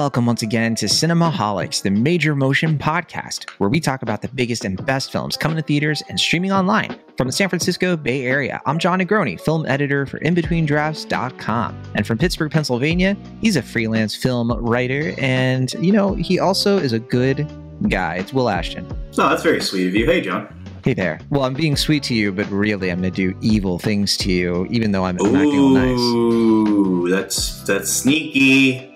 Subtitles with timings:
[0.00, 4.28] welcome once again to Cinema Cinemaholics, the major motion podcast, where we talk about the
[4.28, 8.24] biggest and best films coming to theaters and streaming online from the San Francisco Bay
[8.24, 8.62] Area.
[8.64, 11.82] I'm Jon Negroni, film editor for InBetweenDrafts.com.
[11.94, 16.94] And from Pittsburgh, Pennsylvania, he's a freelance film writer, and, you know, he also is
[16.94, 17.46] a good
[17.90, 18.14] guy.
[18.14, 18.86] It's Will Ashton.
[19.18, 20.06] Oh, that's very sweet of you.
[20.06, 20.48] Hey, Jon.
[20.82, 21.20] Hey there.
[21.28, 24.32] Well, I'm being sweet to you, but really, I'm going to do evil things to
[24.32, 25.98] you, even though I'm acting nice.
[25.98, 28.89] Ooh, that's that's sneaky.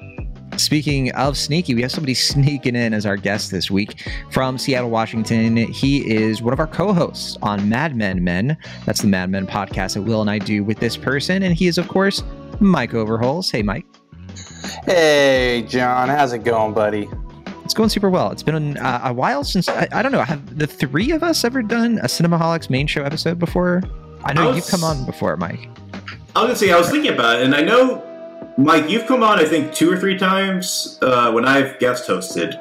[0.57, 4.91] Speaking of sneaky, we have somebody sneaking in as our guest this week from Seattle,
[4.91, 5.57] Washington.
[5.57, 8.57] He is one of our co hosts on Mad Men Men.
[8.87, 11.43] That's the Mad Men podcast that Will and I do with this person.
[11.43, 12.23] And he is, of course,
[12.61, 13.51] Mike Overhulse.
[13.51, 13.85] Hey, Mike.
[14.85, 16.09] Hey, Jon.
[16.09, 17.09] How's it going, buddy?
[17.65, 18.31] It's going super well.
[18.31, 21.45] It's been uh, a while since, I, I, don't know, have the three of us
[21.45, 23.83] ever done a Cinemaholics main show episode before?
[24.23, 25.69] I know I was, you've come on before, Mike.
[26.37, 28.14] I was going to say, I was thinking about it, and I know
[28.57, 32.55] Mike, you've come on, I think, two or three times uh, when I've guest hosted.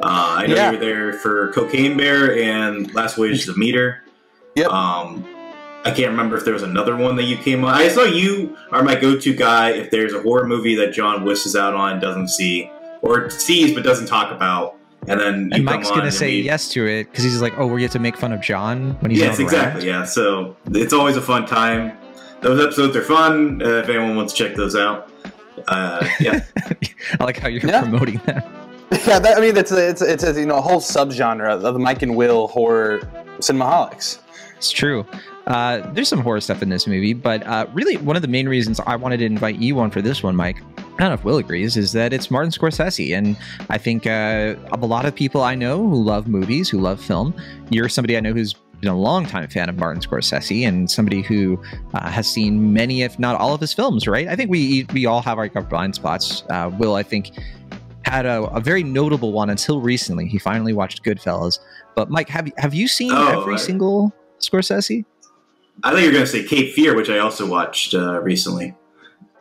[0.00, 0.70] Uh, I know yeah.
[0.70, 4.02] you were there for Cocaine Bear and Last Voyage of Demeter.
[4.56, 4.70] Yep.
[4.70, 5.24] Um,
[5.84, 7.74] I can't remember if there was another one that you came on.
[7.74, 11.54] I saw you are my go-to guy if there's a horror movie that Jon wishes
[11.54, 14.76] out on, and doesn't see, or sees but doesn't talk about.
[15.06, 17.80] And then and Mike's gonna say we, yes to it because he's like, "Oh, we
[17.80, 21.22] get to make fun of Jon when he's yes, exactly, yeah." So it's always a
[21.22, 21.96] fun time.
[22.40, 23.62] Those episodes are fun.
[23.62, 25.10] Uh, if anyone wants to check those out,
[25.68, 26.44] uh, yeah.
[27.20, 27.82] I like how you're yeah.
[27.82, 28.46] promoting that.
[29.06, 31.46] Yeah, that, I mean, it's a, it's a, it's a, you know a whole subgenre
[31.50, 33.00] of the Mike and Will horror
[33.38, 34.18] cinemaholics.
[34.56, 35.06] It's true.
[35.46, 38.48] Uh, there's some horror stuff in this movie, but uh, really one of the main
[38.48, 41.24] reasons I wanted to invite you on for this one, Mike, I don't know if
[41.24, 43.16] Will agrees, is that it's Martin Scorsese.
[43.16, 43.36] And
[43.70, 47.00] I think uh, of a lot of people I know who love movies, who love
[47.00, 47.34] film,
[47.70, 51.60] you're somebody I know who's been a longtime fan of Martin Scorsese and somebody who
[51.94, 54.06] uh, has seen many, if not all, of his films.
[54.06, 54.28] Right?
[54.28, 56.44] I think we we all have our blind spots.
[56.50, 57.30] Uh, Will, I think,
[58.04, 60.26] had a, a, very notable one until recently.
[60.26, 61.58] He finally watched Goodfellas.
[61.94, 65.04] But Mike, have have you seen oh, every I, single Scorsese?
[65.82, 68.74] I thought you were going to say Cape Fear, which I also watched uh, recently.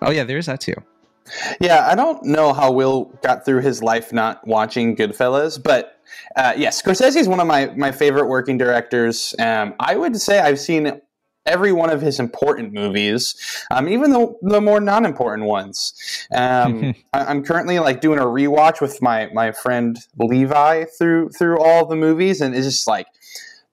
[0.02, 0.76] Oh yeah, there's that too.
[1.60, 5.97] Yeah, I don't know how Will got through his life not watching Goodfellas, but
[6.36, 9.34] uh, yes, Scorsese is one of my, my favorite working directors.
[9.40, 11.02] Um, I would say I've seen
[11.46, 13.36] every one of his important movies,
[13.72, 15.94] um, even the, the more non-important ones.
[16.36, 21.60] Um, I, am currently like doing a rewatch with my my friend Levi through through
[21.60, 23.08] all the movies, and it's just like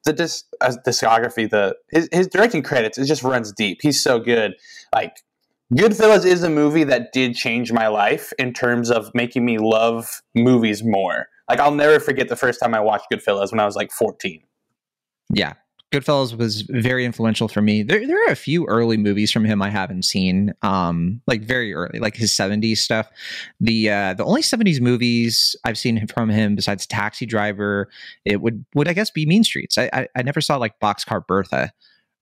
[0.04, 3.80] the disc, uh, discography, the his, his directing credits, it just runs deep.
[3.82, 4.54] He's so good.
[4.94, 5.16] Like
[5.72, 10.22] Goodfellas is a movie that did change my life in terms of making me love
[10.34, 11.28] movies more.
[11.48, 14.42] Like I'll never forget the first time I watched Goodfellas when I was like 14.
[15.32, 15.54] Yeah.
[15.92, 17.84] Goodfellas was very influential for me.
[17.84, 21.72] There, there are a few early movies from him I haven't seen, um, like very
[21.72, 23.08] early, like his '70s stuff.
[23.60, 27.88] The uh, the only '70s movies I've seen from him besides Taxi Driver,
[28.24, 29.78] it would would I guess be Mean Streets.
[29.78, 31.72] I I, I never saw like Boxcar Bertha,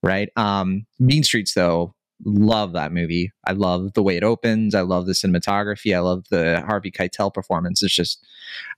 [0.03, 0.29] right?
[0.37, 1.95] Um, mean Streets though
[2.25, 3.33] love that movie.
[3.47, 4.75] I love the way it opens.
[4.75, 5.95] I love the cinematography.
[5.95, 7.83] I love the Harvey Keitel performance.
[7.83, 8.25] It's just,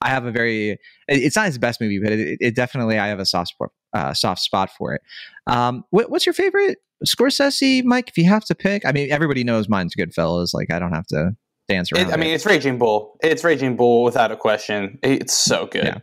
[0.00, 0.78] I have a very,
[1.08, 4.14] it's not his best movie, but it, it definitely, I have a soft spot, uh,
[4.14, 5.02] soft spot for it.
[5.46, 8.08] Um, what, what's your favorite Scorsese, Mike?
[8.08, 10.54] If you have to pick, I mean, everybody knows mine's Goodfellas.
[10.54, 11.36] Like, I don't have to
[11.68, 12.08] dance around.
[12.08, 13.18] It, I mean, it's Raging Bull.
[13.22, 14.98] It's Raging Bull without a question.
[15.02, 15.84] It's so good.
[15.84, 15.98] Yeah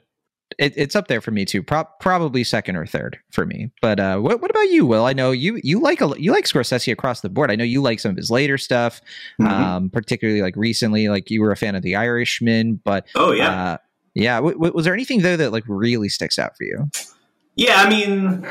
[0.57, 1.63] it, it's up there for me too.
[1.63, 3.71] Pro- probably second or third for me.
[3.81, 5.05] But uh, what, what about you, Will?
[5.05, 7.51] I know you you like a, you like Scorsese across the board.
[7.51, 9.01] I know you like some of his later stuff,
[9.39, 9.51] mm-hmm.
[9.51, 11.09] um, particularly like recently.
[11.09, 13.77] Like you were a fan of The Irishman, but oh yeah, uh,
[14.13, 14.35] yeah.
[14.37, 16.89] W- w- was there anything though that like really sticks out for you?
[17.55, 18.47] Yeah, I mean,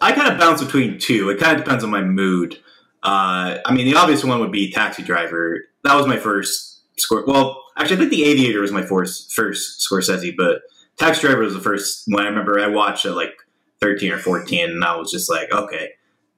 [0.00, 1.30] I kind of bounce between two.
[1.30, 2.58] It kind of depends on my mood.
[3.02, 5.60] Uh, I mean, the obvious one would be Taxi Driver.
[5.84, 7.24] That was my first score.
[7.24, 10.62] Well, actually, I think The Aviator was my first first Scorsese, but
[10.96, 13.34] Taxi Driver was the first one I remember I watched at like
[13.80, 15.90] 13 or 14, and I was just like, okay,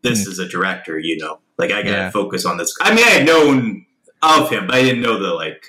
[0.03, 0.29] this mm.
[0.29, 1.39] is a director, you know.
[1.57, 2.11] Like, I gotta yeah.
[2.11, 2.75] focus on this.
[2.81, 3.87] I mean, I had known
[4.23, 5.65] of him, but I didn't know the, like,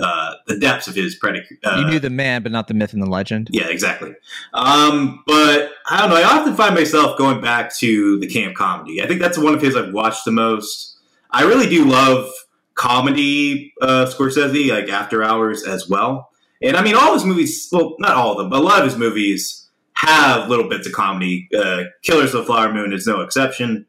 [0.00, 1.58] uh, the depths of his predicate.
[1.64, 3.48] Uh, you knew the man, but not the myth and the legend.
[3.52, 4.14] Yeah, exactly.
[4.54, 6.16] Um, but I don't know.
[6.16, 9.02] I often find myself going back to the camp comedy.
[9.02, 10.96] I think that's one of his I've watched the most.
[11.30, 12.30] I really do love
[12.74, 16.30] comedy uh, Scorsese, like After Hours as well.
[16.62, 18.84] And I mean, all his movies, well, not all of them, but a lot of
[18.86, 21.48] his movies have little bits of comedy.
[21.56, 23.86] Uh, Killers of the Flower Moon is no exception.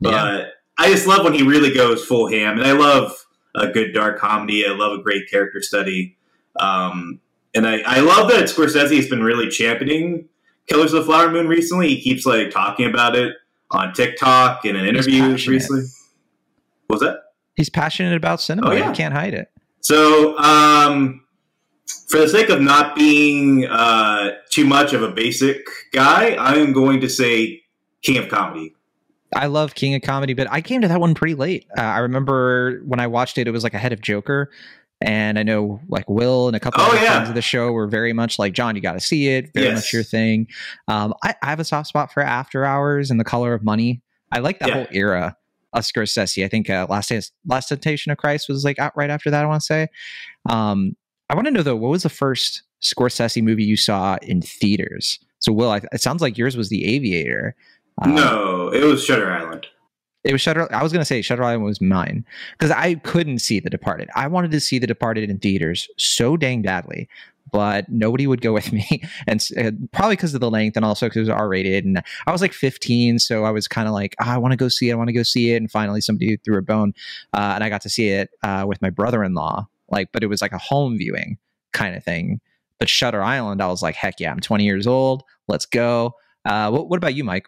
[0.00, 0.44] But yeah.
[0.78, 2.58] I just love when he really goes full ham.
[2.58, 3.12] And I love
[3.54, 4.66] a good dark comedy.
[4.66, 6.16] I love a great character study.
[6.58, 7.20] Um,
[7.54, 10.28] and I, I love that Scorsese has been really championing
[10.66, 11.88] Killers of the Flower Moon recently.
[11.88, 13.36] He keeps like talking about it
[13.70, 15.84] on TikTok and in interview recently.
[16.86, 17.18] What was that?
[17.54, 18.70] He's passionate about cinema.
[18.70, 18.90] Oh, yeah.
[18.90, 19.50] He can't hide it.
[19.80, 21.23] So, um,
[22.08, 26.72] for the sake of not being uh, too much of a basic guy, I am
[26.72, 27.62] going to say
[28.02, 28.74] King of Comedy.
[29.34, 31.66] I love King of Comedy, but I came to that one pretty late.
[31.76, 34.50] Uh, I remember when I watched it, it was like ahead of Joker.
[35.00, 37.12] And I know like Will and a couple Oh, of yeah.
[37.16, 39.52] friends of the show were very much like, Jon, you got to see it.
[39.52, 39.76] Very Yes.
[39.78, 40.46] much your thing.
[40.88, 44.00] Um, I, I have a soft spot for After Hours and The Color of Money.
[44.32, 44.74] I like that Yeah.
[44.74, 45.36] whole era
[45.72, 46.44] of Scorsese.
[46.44, 47.12] I think uh, Last,
[47.44, 49.88] Last Temptation of Christ was like out right after that, I want to say.
[50.48, 50.96] Um,
[51.34, 55.18] I want to know though, what was the first Scorsese movie you saw in theaters?
[55.40, 57.56] So, Will, I, it sounds like yours was The Aviator.
[58.00, 59.66] Um, no, it was Shutter Island.
[60.22, 60.72] it was Shutter.
[60.72, 64.10] I was going to say Shutter Island was mine because I couldn't see The Departed.
[64.14, 67.08] I wanted to see The Departed in theaters so dang badly,
[67.52, 71.06] but nobody would go with me, and uh, probably because of the length and also
[71.06, 71.84] because it was R rated.
[71.84, 74.56] And I was like 15, so I was kind of like, "Ah, I want to
[74.56, 74.92] go see it.
[74.92, 75.56] I want to go see it.
[75.56, 76.94] And finally, somebody threw a bone,
[77.32, 79.68] uh, and I got to see it uh, with my brother-in-law.
[79.94, 81.38] Like, but it was like a home viewing
[81.72, 82.40] kind of thing.
[82.78, 85.22] But Shutter Island, I was like, heck yeah, I'm 20 years old.
[85.48, 86.12] Let's go.
[86.44, 87.46] Uh, what, what about you, Mike?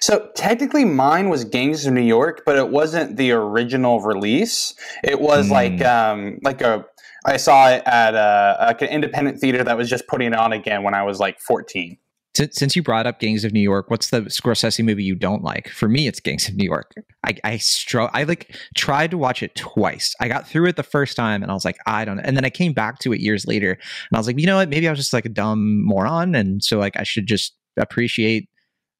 [0.00, 4.74] So technically, mine was Gangs of New York, but it wasn't the original release.
[5.04, 5.52] It was Hmm.
[5.52, 6.84] like um, like a
[7.24, 10.52] I saw it at a, like an independent theater that was just putting it on
[10.52, 11.96] again when I was like 14.
[12.34, 15.68] Since, you brought up Gangs of New York, what's the Scorsese movie you don't like?
[15.68, 16.94] For me, it's Gangs of New York.
[17.24, 20.14] I I stro- I like tried to watch it twice.
[20.18, 22.22] I got through it the first time, and I was like, I don't know.
[22.24, 24.56] And then I came back to it years later, and I was like, you know
[24.56, 24.70] what?
[24.70, 28.48] Maybe I was just like a dumb moron, and so like I should just appreciate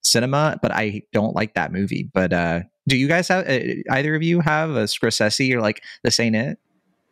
[0.03, 0.59] cinema.
[0.61, 2.11] But I don't like that movie.
[2.13, 5.83] But uh do you guys have uh, either of you have a Scorsese or like
[6.03, 6.59] this ain't it?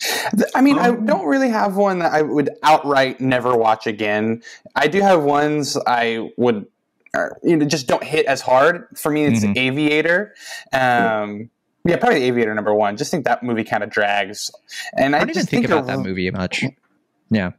[0.00, 3.87] Th- I mean, I Um, don't really have one that I would outright never watch
[3.87, 4.43] again.
[4.75, 6.67] I do have ones I would,
[7.14, 8.87] or, you know, just don't hit as hard.
[8.97, 9.56] For me, it's Mhm.
[9.58, 10.35] Aviator.
[10.73, 11.50] Um,
[11.85, 12.97] yeah, probably Aviator number one.
[12.97, 14.50] Just think that movie kind of drags,
[14.97, 16.64] and I I, don't even just think think about they're- that movie much.
[17.31, 17.50] Yeah.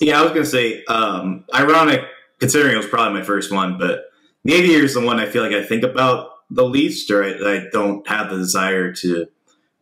[0.00, 2.00] Yeah, I was gonna say, um, ironic
[2.40, 4.04] considering it was probably my first one, but
[4.44, 7.30] the Aviator is the one I feel like I think about the least, or I,
[7.56, 9.26] I don't have the desire to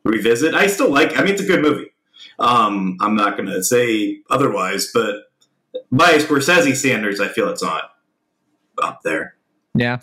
[0.05, 0.55] revisit.
[0.55, 1.19] I still like.
[1.19, 1.93] I mean, it's a good movie.
[2.39, 5.17] Um, I'm not gonna say otherwise, but
[5.91, 7.93] by Scorsese standards, I feel it's not
[8.83, 9.37] up there.
[9.75, 9.99] Yeah.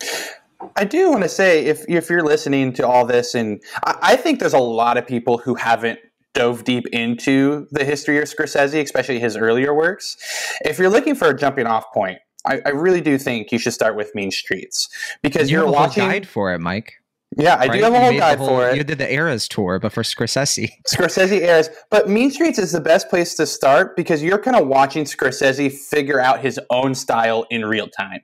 [0.76, 4.16] I do want to say if if you're listening to all this, and I, I
[4.16, 5.98] think there's a lot of people who haven't
[6.34, 10.16] dove deep into the history of Scorsese, especially his earlier works.
[10.64, 13.72] If you're looking for a jumping off point, I, I really do think you should
[13.72, 14.88] start with Mean Streets
[15.22, 16.04] because you are have a whole watching.
[16.04, 16.94] guide for it, Mike.
[17.36, 17.72] Yeah, I right?
[17.72, 18.76] do have a whole guide whole- for it.
[18.76, 20.68] You did the Eras tour, but for Scorsese.
[20.88, 21.70] Scorsese Eras.
[21.88, 25.72] but Mean Streets is the best place to start because you're kind of watching Scorsese
[25.72, 28.20] figure out his own style in real time.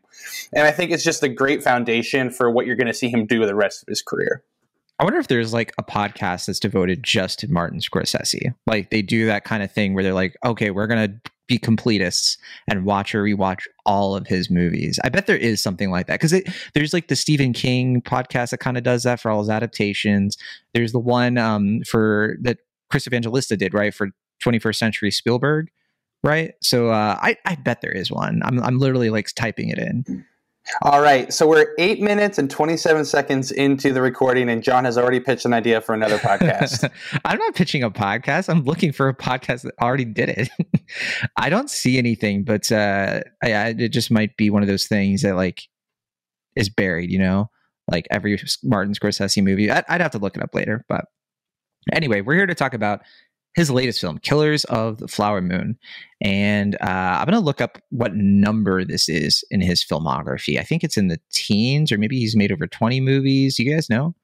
[0.52, 3.26] And I think it's just a great foundation for what you're going to see him
[3.26, 4.42] do the rest of his career.
[4.98, 8.54] I wonder if there's like a podcast that's devoted just to Martin Scorsese.
[8.66, 12.36] Like they do that kind of thing where they're like, okay, we're gonna be completists
[12.68, 14.98] and watch or rewatch all of his movies.
[15.04, 16.42] I bet there is something like that because
[16.74, 20.36] there's like the Stephen King podcast that kind of does that for all his adaptations.
[20.74, 22.58] There's the one um, for that
[22.90, 24.08] Chris Evangelista did right for
[24.44, 25.68] 21st Century Spielberg,
[26.22, 26.52] right?
[26.62, 28.42] So uh, I I bet there is one.
[28.44, 30.24] I'm I'm literally like typing it in.
[30.82, 34.98] All right, so we're eight minutes and 27 seconds into the recording, and Jon has
[34.98, 36.90] already pitched an idea for another podcast.
[37.24, 38.48] I'm not pitching a podcast.
[38.48, 40.48] I'm looking for a podcast that already did it.
[41.36, 44.86] I don't see anything, but uh, I, I, it just might be one of those
[44.86, 45.62] things that like
[46.56, 47.10] is buried.
[47.12, 47.50] You know,
[47.90, 49.70] like every Martin Scorsese movie.
[49.70, 50.84] I, I'd have to look it up later.
[50.88, 51.04] But
[51.92, 53.02] anyway, we're here to talk about
[53.56, 55.78] his latest film, Killers of the Flower Moon.
[56.20, 56.78] And uh,
[57.18, 60.58] I'm going to look up what number this is in his filmography.
[60.60, 63.58] I think it's in the teens, or maybe he's made over 20 movies.
[63.58, 64.14] You guys know?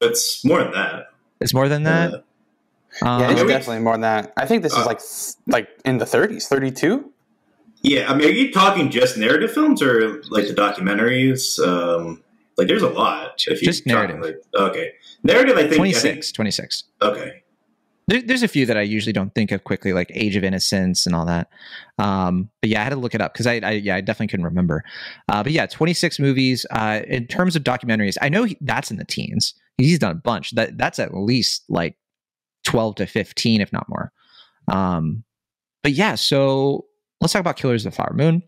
[0.00, 1.10] It's more than that.
[1.40, 2.12] It's more than that.
[2.14, 2.18] Uh,
[3.06, 4.32] Um, yeah, it's we- definitely more than that.
[4.38, 5.00] I think this is Uh, like
[5.46, 7.12] like in the 30s, 32.
[7.82, 11.58] yeah, I mean, are you talking just narrative films or like the documentaries?
[11.62, 12.22] Um,
[12.56, 13.44] like, there's a lot.
[13.48, 14.20] If you Just narrative.
[14.22, 15.56] Like, okay, narrative.
[15.58, 17.42] I think I think- 26 26 okay.
[18.08, 21.06] There, there's a few that i usually don't think of quickly like age of innocence
[21.06, 21.48] and all that.
[21.98, 24.28] Um but yeah i had to look it up because I, I yeah i definitely
[24.28, 24.84] couldn't remember.
[25.28, 26.66] Uh but yeah 26 movies.
[26.70, 29.54] Uh in terms of documentaries i know he, that's in the teens.
[29.78, 30.52] He's done a bunch.
[30.52, 31.96] That that's at least like
[32.64, 34.12] 12 to 15 if not more.
[34.68, 35.24] Um
[35.82, 36.86] but yeah so
[37.20, 38.42] let's talk about killers of the flower moon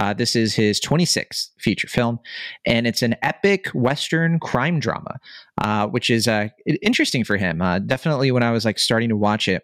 [0.00, 2.18] uh, this is his 26th feature film,
[2.66, 5.20] and it's an epic Western crime drama
[5.60, 6.48] uh, which is uh,
[6.82, 7.60] interesting for him.
[7.60, 9.62] Uh, definitely, when I was like starting to watch it,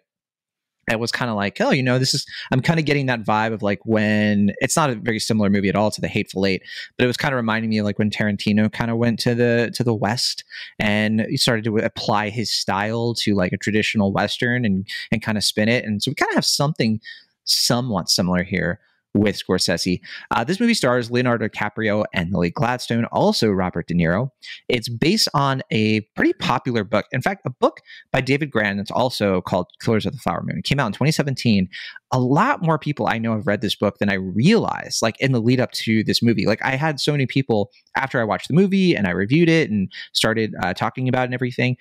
[0.89, 3.23] it was kind of like, oh, you know, this is, I'm kind of getting that
[3.23, 6.45] vibe of like when it's not a very similar movie at all to The Hateful
[6.45, 6.61] Eight,
[6.97, 9.35] but it was kind of reminding me of like when Tarantino kind of went to
[9.35, 10.45] the, to the West
[10.79, 15.37] and he started to apply his style to like a traditional Western and, and kind
[15.37, 15.83] of spin it.
[15.83, 17.01] And so we kind of have something
[17.43, 18.79] somewhat similar here
[19.17, 19.99] with Scorsese.
[20.31, 24.29] Uh, this movie stars Leonardo DiCaprio and Lily Gladstone, also Robert De Niro.
[24.69, 27.05] It's based on a pretty popular book.
[27.11, 27.81] In fact, a book
[28.11, 30.59] by David Grann that's also called Killers of the Flower Moon.
[30.59, 31.67] It came out in 2017.
[32.11, 35.31] A lot more people I know have read this book than I realized, like in
[35.31, 36.45] the lead up to this movie.
[36.45, 39.69] Like I had so many people after I watched the movie and I reviewed it
[39.69, 41.75] and started uh, talking about it and everything.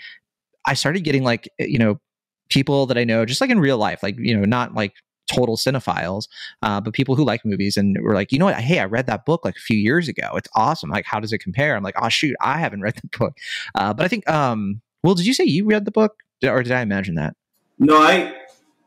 [0.67, 2.01] I started getting like, you know,
[2.49, 4.95] people that I know, just like in real life, like, you know, not like
[5.27, 6.29] total cinephiles,
[6.63, 8.57] uh, but people who like movies and were like, you know what?
[8.57, 10.33] Hey, I read that book like a few years ago.
[10.35, 10.91] It's awesome.
[10.91, 11.77] Like, how does it compare?
[11.77, 13.37] I'm like, oh shoot, I haven't read the book.
[13.75, 16.73] Uh, but I think, um, well, did you say you read the book, or did
[16.73, 17.37] I imagine that?
[17.79, 18.35] No, I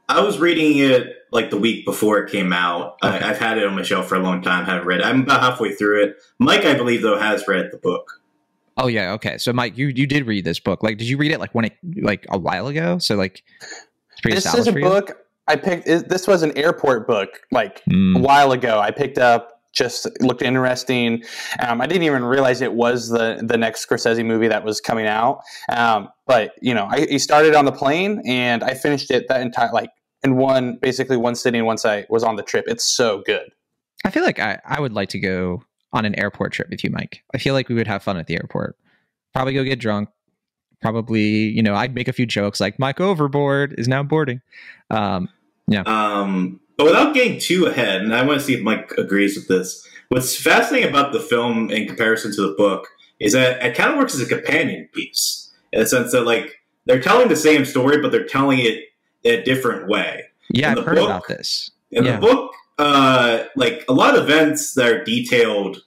[0.07, 2.97] I was reading it like the week before it came out.
[3.03, 3.15] Okay.
[3.15, 4.65] I, have had it on my shelf for a long time.
[4.65, 5.05] Haven't read it.
[5.05, 6.17] I'm about halfway through it.
[6.39, 8.19] Mike, I believe, though, has read the book.
[8.75, 9.37] Oh yeah, okay.
[9.37, 10.81] So Mike, you you did read this book.
[10.81, 12.97] Like, did you read it like when it like a while ago?
[12.97, 15.17] So like, it's pretty this is a book
[15.49, 18.15] I picked this was an airport book like mm.
[18.15, 18.79] a while ago.
[18.79, 21.23] I picked up just looked interesting.
[21.59, 25.07] Um, I didn't even realize it was the the next Scorsese movie that was coming
[25.07, 25.41] out.
[25.69, 29.41] Um, but you know, I, I started on the plane and I finished it that
[29.41, 29.91] entire like
[30.23, 32.65] in one basically one sitting once I was on the trip.
[32.67, 33.51] It's so good.
[34.05, 36.91] I feel like I, I would like to go on an airport trip with you,
[36.91, 37.23] Mike.
[37.33, 38.77] I feel like we would have fun at the airport.
[39.33, 40.09] Probably go get drunk.
[40.81, 44.41] Probably, you know, I'd make a few jokes like Mike Overboard is now boarding.
[44.89, 45.27] Um,
[45.69, 45.83] yeah.
[45.85, 49.47] Um, but without getting too ahead, and I want to see if Mike agrees with
[49.47, 49.85] this.
[50.07, 52.87] What's fascinating about the film in comparison to the book
[53.19, 56.59] is that it kind of works as a companion piece in the sense that like
[56.85, 58.85] they're telling the same story, but they're telling it
[59.25, 60.23] a different way.
[60.51, 61.69] Yeah, I've heard book, about this.
[61.91, 62.15] In yeah.
[62.15, 65.83] the book, uh, like a lot of events that are detailed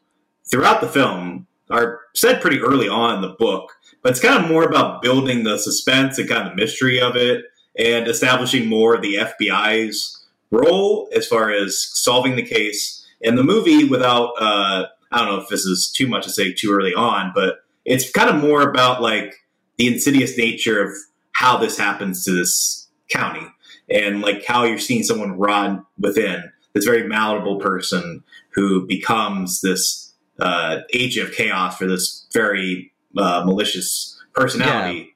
[0.50, 3.72] throughout the film are said pretty early on in the book,
[4.02, 7.16] but it's kind of more about building the suspense and kind of the mystery of
[7.16, 7.46] it
[7.78, 13.06] and establishing more of the FBI's role as far as solving the case.
[13.24, 16.52] And the movie, without, uh, I don't know if this is too much to say
[16.52, 19.34] too early on, but it's kind of more about like
[19.78, 20.92] the insidious nature of
[21.32, 23.46] how this happens to this county
[23.90, 28.22] and like how you're seeing someone rot within this very malleable person
[28.54, 35.11] who becomes this uh, agent of chaos for this very uh, malicious personality.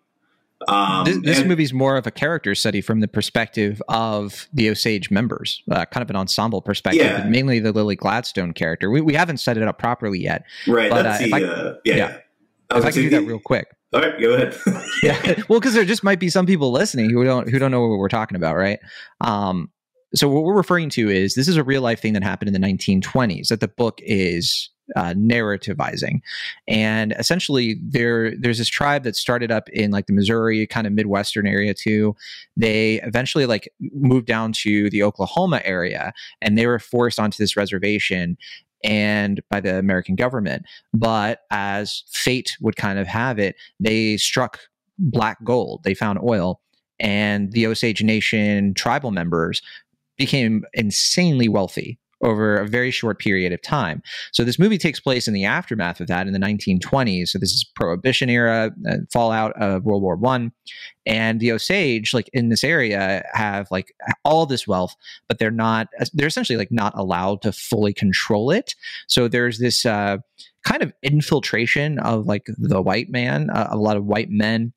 [0.68, 4.68] Um, this, this and, movie's more of a character study from the perspective of the
[4.70, 7.24] Osage members, uh, kind of an ensemble perspective, yeah.
[7.24, 8.90] mainly the Lily Gladstone character.
[8.90, 10.44] We, we haven't set it up properly yet.
[10.66, 10.90] Right.
[10.90, 11.96] But, uh, the, I, uh, yeah.
[11.96, 12.18] yeah.
[12.74, 13.68] If I can do that real quick.
[13.92, 14.56] All right, go ahead.
[15.02, 15.42] yeah.
[15.48, 17.98] Well, because there just might be some people listening who don't who don't know what
[17.98, 18.80] we're talking about, right?
[19.20, 19.70] Um,
[20.14, 22.60] so what we're referring to is this is a real life thing that happened in
[22.60, 26.20] the 1920s that the book is uh, narrativizing,
[26.68, 30.92] and essentially there there's this tribe that started up in like the Missouri kind of
[30.92, 32.14] Midwestern area too.
[32.56, 37.56] They eventually like moved down to the Oklahoma area, and they were forced onto this
[37.56, 38.36] reservation
[38.84, 40.64] and by the American government.
[40.94, 44.60] But as fate would kind of have it, they struck
[44.98, 45.82] black gold.
[45.82, 46.60] They found oil,
[47.00, 49.62] and the Osage Nation tribal members
[50.16, 54.02] became insanely wealthy over a very short period of time.
[54.32, 57.28] So this movie takes place in the aftermath of that in the 1920s.
[57.28, 60.52] So this is Prohibition era, uh, fallout of World War One,
[61.04, 63.94] and the Osage, like in this area, have like
[64.24, 64.96] all this wealth,
[65.28, 65.88] but they're not.
[66.12, 68.74] They're essentially like not allowed to fully control it.
[69.06, 70.18] So there's this uh,
[70.64, 74.72] kind of infiltration of like the white man, uh, a lot of white men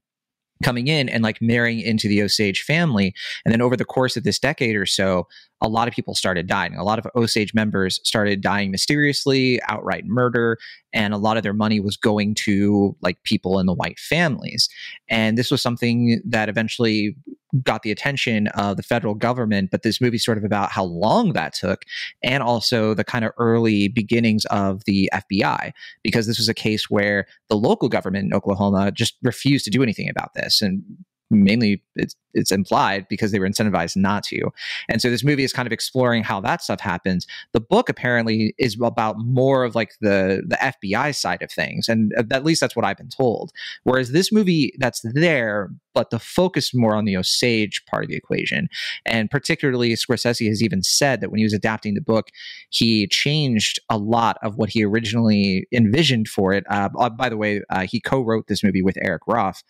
[0.63, 3.13] coming in and like marrying into the Osage family.
[3.46, 5.27] And then over the course of this decade or so,
[5.61, 6.75] a lot of people started dying.
[6.75, 10.57] A lot of Osage members started dying mysteriously, outright murder,
[10.93, 14.69] and a lot of their money was going to like people in the white families.
[15.09, 17.15] And this was something that eventually
[17.63, 21.33] got the attention of the federal government, but this movie sort of about how long
[21.33, 21.83] that took
[22.23, 25.71] and also the kind of early beginnings of the FBI,
[26.03, 29.81] because this was a case where the local government in Oklahoma just refused to do
[29.81, 30.61] anything about this.
[30.61, 30.83] And
[31.29, 34.50] mainly it's, it's implied because they were incentivized not to.
[34.88, 37.27] And so this movie is kind of exploring how that stuff happens.
[37.53, 42.13] The book apparently is about more of like the the FBI side of things, and
[42.17, 43.51] uh, at least that's what I've been told.
[43.83, 48.15] Whereas this movie that's there, but the focus more on the Osage part of the
[48.15, 48.69] equation.
[49.05, 52.29] And particularly, Scorsese has even said that when he was adapting the book,
[52.69, 56.63] he changed a lot of what he originally envisioned for it.
[56.69, 59.61] Uh, uh by the way, uh, he co wrote this movie with Eric Roth,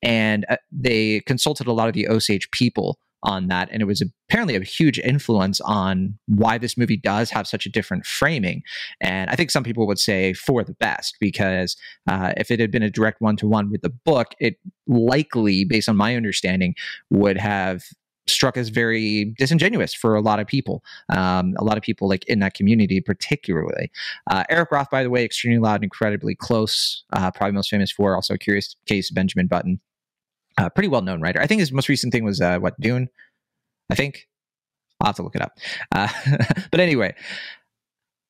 [0.00, 4.02] and uh, they consulted a lot of the Osage people on that, and it was
[4.28, 8.62] apparently a huge influence on why this movie does have such a different framing.
[9.00, 11.76] And I think some people would say for the best because
[12.08, 15.64] uh, if it had been a direct one to one with the book, it likely,
[15.64, 16.74] based on my understanding,
[17.10, 17.82] would have
[18.26, 20.82] struck as very disingenuous for a lot of people.
[21.10, 23.90] Um, a lot of people like in that community, particularly.
[24.30, 27.04] Uh, Eric Roth, by the way, extremely loud, incredibly close.
[27.12, 29.80] Uh, probably most famous for also Curious Case Benjamin Button.
[30.56, 31.40] Uh, pretty well known writer.
[31.40, 33.08] I think his most recent thing was uh, what Dune.
[33.90, 34.28] I think
[35.00, 35.58] I'll have to look it up.
[35.92, 36.08] Uh,
[36.70, 37.14] but anyway,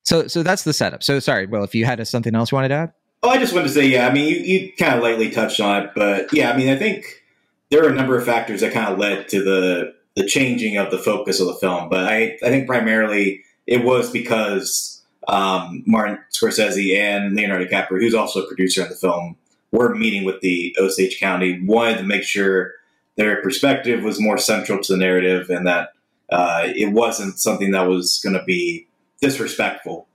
[0.03, 1.03] so so that's the setup.
[1.03, 2.93] So sorry, Well, if you had something else you wanted to add.
[3.23, 4.07] Oh, I just wanted to say, yeah.
[4.07, 6.75] I mean, you, you kind of lightly touched on it, but yeah, I mean, I
[6.75, 7.23] think
[7.71, 10.91] there are a number of factors that kind of led to the the changing of
[10.91, 11.89] the focus of the film.
[11.89, 18.13] But I, I think primarily it was because um, Martin Scorsese and Leonardo DiCaprio, who's
[18.13, 19.37] also a producer in the film,
[19.71, 22.73] were meeting with the Osage County, wanted to make sure
[23.15, 25.89] their perspective was more central to the narrative and that
[26.29, 28.87] uh, it wasn't something that was going to be
[29.21, 30.07] disrespectful.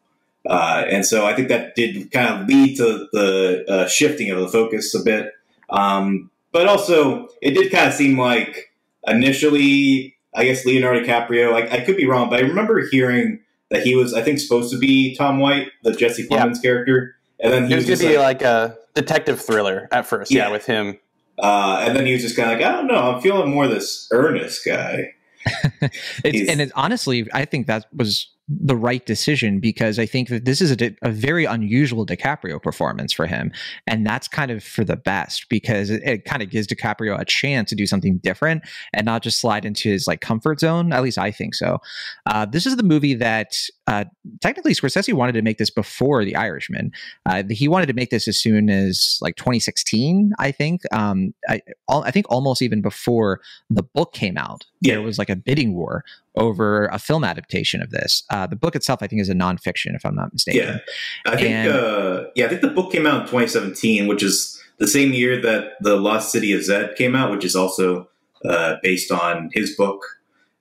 [0.49, 4.41] Uh, and so I think that did kind of lead to the uh, shifting of
[4.41, 5.33] the focus a bit.
[5.69, 8.73] Um, but also, it did kind of seem like
[9.07, 13.41] initially, I guess Leonardo DiCaprio, I, I could be wrong, but I remember hearing
[13.71, 16.63] that he was, I think, supposed to be Tom White, the Jesse Plemons yeah.
[16.63, 17.17] character.
[17.43, 20.07] And then he it was, was going to be like, like, a detective thriller at
[20.07, 20.99] first, yeah, yeah with him.
[21.39, 23.67] Uh, and then he was just kind of like, I don't know, I'm feeling more
[23.67, 25.15] this earnest guy.
[25.83, 25.91] and
[26.25, 28.29] it, honestly, I think that was
[28.59, 33.13] the right decision because I think that this is a, a, very unusual DiCaprio performance
[33.13, 33.53] for him.
[33.87, 37.25] And that's kind of for the best because it, it, kind of gives DiCaprio a
[37.25, 40.93] chance to do something different and not just slide into his like comfort zone.
[40.93, 41.79] At least I think so.
[42.27, 44.05] Uh, this is the movie that uh,
[44.41, 46.91] technically Scorsese wanted to make this before The Irishman.
[47.27, 50.83] Uh, he wanted to make this as soon as like 2016, I think.
[50.93, 54.67] Um, I, all, I think almost even before the book came out.
[54.81, 54.95] Yeah.
[54.95, 56.05] There was like a bidding war
[56.37, 58.23] over a film adaptation of this.
[58.31, 60.61] Uh, the book itself, I think, is a nonfiction, if I'm not mistaken.
[60.63, 61.51] Yeah, I think.
[61.51, 65.13] And, uh, yeah, I think the book came out in 2017, which is the same
[65.13, 68.09] year that the Lost City of Zed came out, which is also
[68.45, 70.03] uh, based on his book.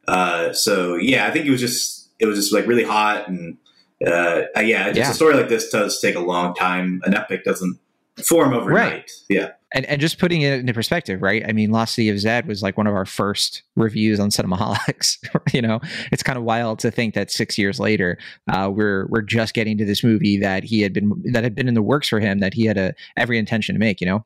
[0.07, 3.57] Uh, so yeah, I think it was just it was just like really hot and
[4.05, 5.11] uh, yeah, just yeah.
[5.11, 7.01] a story like this does take a long time.
[7.05, 7.79] An epic doesn't
[8.25, 8.93] form overnight.
[8.93, 9.11] Right.
[9.29, 11.43] Yeah and and just putting it into perspective, right?
[11.47, 15.17] I mean, Lost City of Zed was like one of our first reviews on Cinemaholics.
[15.53, 15.79] you know,
[16.11, 18.17] it's kind of wild to think that six years later,
[18.51, 21.67] uh, we're we're just getting to this movie that he had been that had been
[21.67, 24.01] in the works for him that he had a every intention to make.
[24.01, 24.25] You know.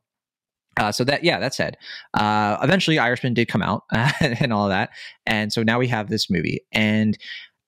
[0.76, 1.78] Uh, so that yeah, that said,
[2.16, 3.84] uh, eventually Irishman did come out
[4.22, 4.90] and all that,
[5.28, 7.16] and so now we have this movie, and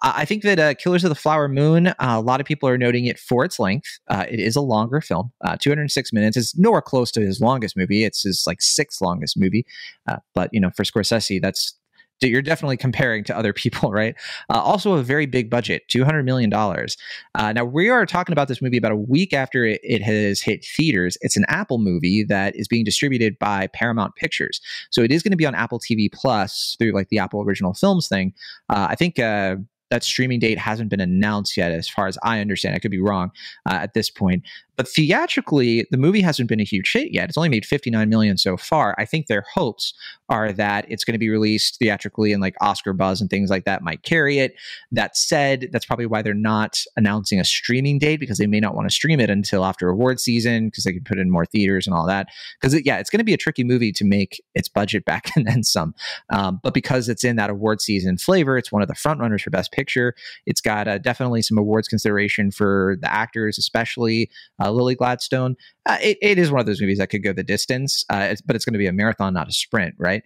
[0.02, 2.78] I think that uh, Killers of the Flower Moon, uh, a lot of people are
[2.78, 4.00] noting it for its length.
[4.10, 6.38] Uh, it is a longer film, uh, 206 minutes.
[6.38, 8.04] It's nowhere close to his longest movie.
[8.04, 9.66] It's his like sixth longest movie.
[10.08, 11.78] Uh, but you know, for Scorsese, that's
[12.22, 14.16] you're definitely comparing to other people, right?
[14.50, 16.54] Uh, also, a very big budget, $200 million.
[16.54, 20.42] Uh, now, we are talking about this movie about a week after it, it, has
[20.42, 21.18] hit theaters.
[21.22, 24.62] It's an Apple movie that is being distributed by Paramount Pictures.
[24.92, 27.74] So it is going to be on Apple TV Plus through like the Apple Original
[27.74, 28.34] Films thing.
[28.70, 29.58] I think uh,
[29.96, 32.76] that streaming date hasn't been announced yet, as far as I understand.
[32.76, 33.32] I could be wrong
[33.66, 34.44] uh, at this point.
[34.76, 37.30] But theatrically, the movie hasn't been a huge hit yet.
[37.30, 38.96] It's only made 59 million so far.
[38.98, 39.94] I think their hopes
[40.30, 43.66] are that it's going to be released theatrically and like Oscar buzz and things like
[43.66, 44.56] that might carry it.
[44.92, 48.76] That said, that's probably why they're not announcing a streaming date because they may not
[48.76, 51.86] want to stream it until after award season because they could put in more theaters
[51.86, 52.28] and all that.
[52.60, 55.32] Because it, yeah, it's going to be a tricky movie to make its budget back
[55.36, 55.94] and then some.
[56.30, 59.44] Um, but because it's in that award season flavor, it's one of the front runners
[59.44, 60.16] for Best Picture.
[60.46, 64.30] It's got uh, definitely some awards consideration for the actors, especially.
[64.64, 65.56] Uh, uh, Lily Gladstone.
[65.86, 68.42] Uh, it, it is one of those movies that could go the distance, uh, it's,
[68.42, 70.24] but it's going to be a marathon, not a sprint, right?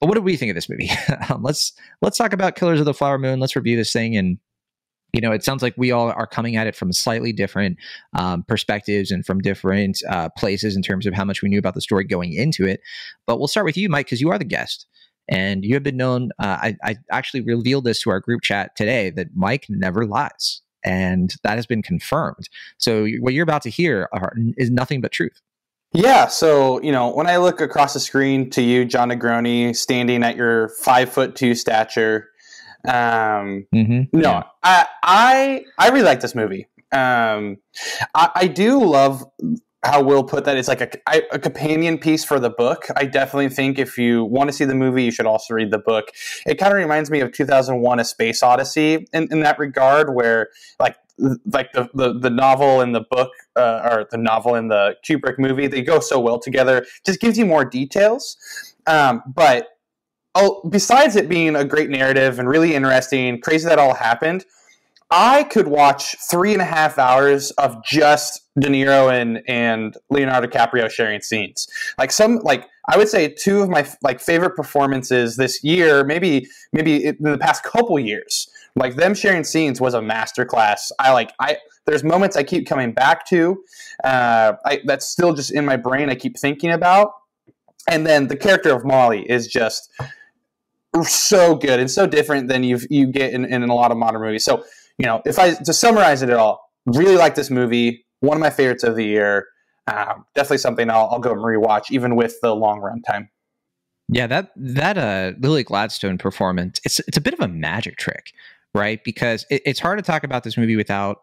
[0.00, 0.90] But what do we think of this movie?
[1.28, 3.40] um, let's let's talk about Killers of the Flower Moon.
[3.40, 4.38] Let's review this thing and
[5.12, 7.78] you know, it sounds like we all are coming at it from slightly different
[8.16, 11.74] um, perspectives and from different uh, places in terms of how much we knew about
[11.74, 12.80] the story going into it.
[13.26, 14.86] But we'll start with you, Mike, because you are the guest.
[15.28, 18.76] And you have been known, uh, I, I, actually revealed this to our group chat
[18.76, 22.48] today that Mike never lies and that has been confirmed.
[22.78, 25.40] So what you're about to hear are, is nothing but truth.
[25.92, 30.22] Yeah, so you know when I look across the screen to you, Jon Negroni, standing
[30.22, 32.28] at your five foot two stature,
[32.86, 34.16] um, mm-hmm.
[34.16, 34.42] no, yeah.
[34.62, 36.68] I, I I really like this movie.
[36.92, 37.56] Um,
[38.14, 39.24] I, I do love
[39.82, 40.56] how Will put that.
[40.56, 42.86] It's like a, a companion piece for the book.
[42.96, 45.78] I definitely think if you want to see the movie, you should also read the
[45.78, 46.10] book.
[46.46, 50.48] It kind of reminds me of 2001: A Space Odyssey in, in that regard, where
[50.78, 50.96] like
[51.46, 55.38] like the, the, the novel and the book uh, or the novel and the Kubrick
[55.38, 56.86] movie, they go so well together.
[57.04, 58.36] Just gives you more details.
[58.86, 59.68] Um, but
[60.34, 64.44] oh, besides it being a great narrative and really interesting, crazy that all happened.
[65.10, 70.46] I could watch three and a half hours of just De Niro and and Leonardo
[70.46, 71.68] DiCaprio sharing scenes.
[71.98, 76.46] Like some, like I would say, two of my like favorite performances this year, maybe
[76.72, 78.48] maybe in the past couple years.
[78.76, 80.92] Like them sharing scenes was a masterclass.
[81.00, 83.64] I like I there's moments I keep coming back to.
[84.04, 86.08] Uh, I, that's still just in my brain.
[86.08, 87.12] I keep thinking about,
[87.88, 89.90] and then the character of Molly is just
[91.02, 94.20] so good and so different than you you get in, in a lot of modern
[94.20, 94.44] movies.
[94.44, 94.64] So
[95.00, 98.04] you know, if I to summarize it at all, really like this movie.
[98.20, 99.46] One of my favorites of the year.
[99.86, 103.30] Um, definitely something I'll, I'll go and rewatch, even with the long run time.
[104.08, 108.32] Yeah, that that uh, Lily Gladstone performance, it's it's a bit of a magic trick,
[108.74, 109.02] right?
[109.02, 111.22] Because it, it's hard to talk about this movie without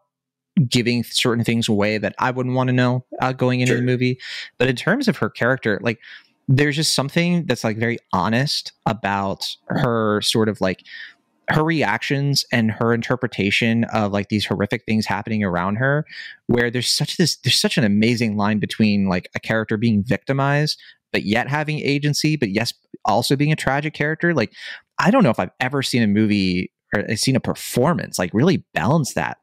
[0.67, 3.77] giving certain things away that I wouldn't want to know uh, going into sure.
[3.77, 4.19] the movie.
[4.57, 5.99] But in terms of her character, like
[6.47, 10.83] there's just something that's like very honest about her sort of like
[11.49, 16.05] her reactions and her interpretation of like these horrific things happening around her
[16.47, 20.79] where there's such this there's such an amazing line between like a character being victimized
[21.13, 22.73] but yet having agency but yes
[23.05, 24.33] also being a tragic character.
[24.33, 24.53] Like
[24.99, 28.33] i don't know if i've ever seen a movie or uh, seen a performance like
[28.33, 29.37] really balance that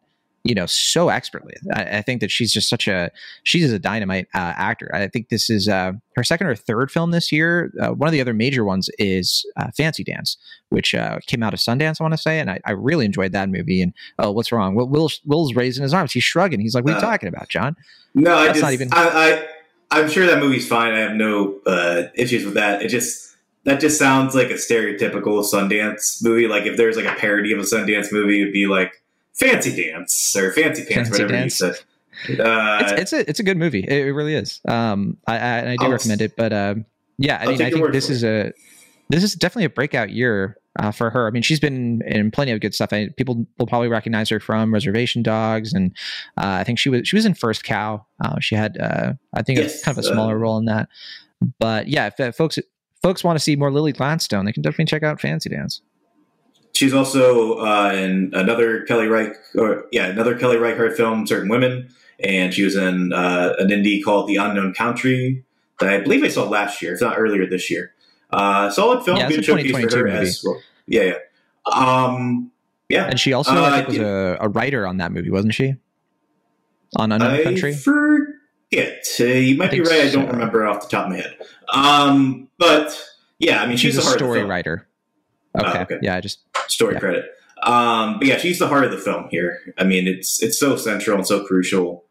[0.45, 1.55] you know so expertly.
[1.75, 3.11] I, I, think that she's just such a
[3.45, 4.91] she's a dynamite uh, actor.
[4.95, 7.73] I think this is uh, her second or third film this year.
[7.81, 10.37] Uh, one of the other major ones is uh, Fancy Dance,
[10.69, 13.33] which uh, came out of Sundance, I want to say, and I, I, really enjoyed
[13.33, 13.81] that movie.
[13.81, 14.75] And oh, what's wrong?
[14.75, 16.13] Will, Will Will's raising his arms.
[16.13, 16.61] He's shrugging.
[16.61, 17.75] He's like, "What are you uh, talking about, Jon?"
[18.15, 18.89] No, That's I just, not even.
[18.93, 19.47] I,
[19.91, 20.93] I am sure that movie's fine.
[20.93, 21.61] I have no
[22.15, 22.83] issues with that.
[22.83, 26.47] It just that just sounds like a stereotypical Sundance movie.
[26.47, 29.01] Like if there's like a parody of a Sundance movie, it'd be like
[29.35, 31.61] Fancy Dance or Fancy Pants, fancy whatever dance.
[31.61, 31.85] you said.
[32.41, 33.81] Uh, it's, it's, a it's a good movie.
[33.81, 34.61] It, it really is.
[34.69, 36.37] Um, I, I, I do I'll, recommend it.
[36.37, 36.75] But uh,
[37.19, 38.53] yeah, I I'll mean, I think this is a
[39.09, 41.27] this is definitely a breakout year uh, for her.
[41.27, 42.93] I mean, she's been in plenty of good stuff.
[42.93, 45.93] I, people will probably recognize her from Reservation Dogs, and
[46.37, 48.07] uh, I think she was she was in First Cow.
[48.25, 50.89] Uh, she had uh, I think yes, kind of a smaller uh, role in that.
[51.59, 52.59] But yeah, if uh, folks
[53.03, 55.81] folks want to see more Lily Gladstone, they can definitely check out Fancy Dance.
[56.75, 61.89] She's also uh, in another Kelly Reich, or yeah, another Kelly Reichardt film, Certain Women,
[62.19, 65.45] and she was in uh, an indie called The Unknown Country
[65.79, 67.93] that I believe I saw last year, if not earlier this year.
[68.31, 70.17] Uh, solid film, yeah, good showcase for her movie.
[70.17, 70.61] as well.
[70.87, 71.17] Yeah, yeah,
[71.73, 72.51] um,
[72.89, 73.07] yeah.
[73.07, 74.37] And she also I think, was yeah.
[74.41, 75.77] a, a, writer on that movie, wasn't she?
[76.97, 77.75] On Unknown I Country.
[77.75, 79.07] Forget.
[79.21, 80.07] Uh, you might be right.
[80.07, 81.39] I don't remember off the top of my head.
[81.73, 83.01] Um, but
[83.39, 84.89] yeah, I mean, she's, she's a story writer.
[85.59, 85.79] Okay.
[85.79, 85.99] Uh, okay.
[86.03, 87.01] Yeah, I just story yeah.
[87.01, 87.25] credit.
[87.63, 89.75] Um, but yeah, she's the heart of the film here.
[89.79, 92.05] I mean, it's it's so central and so crucial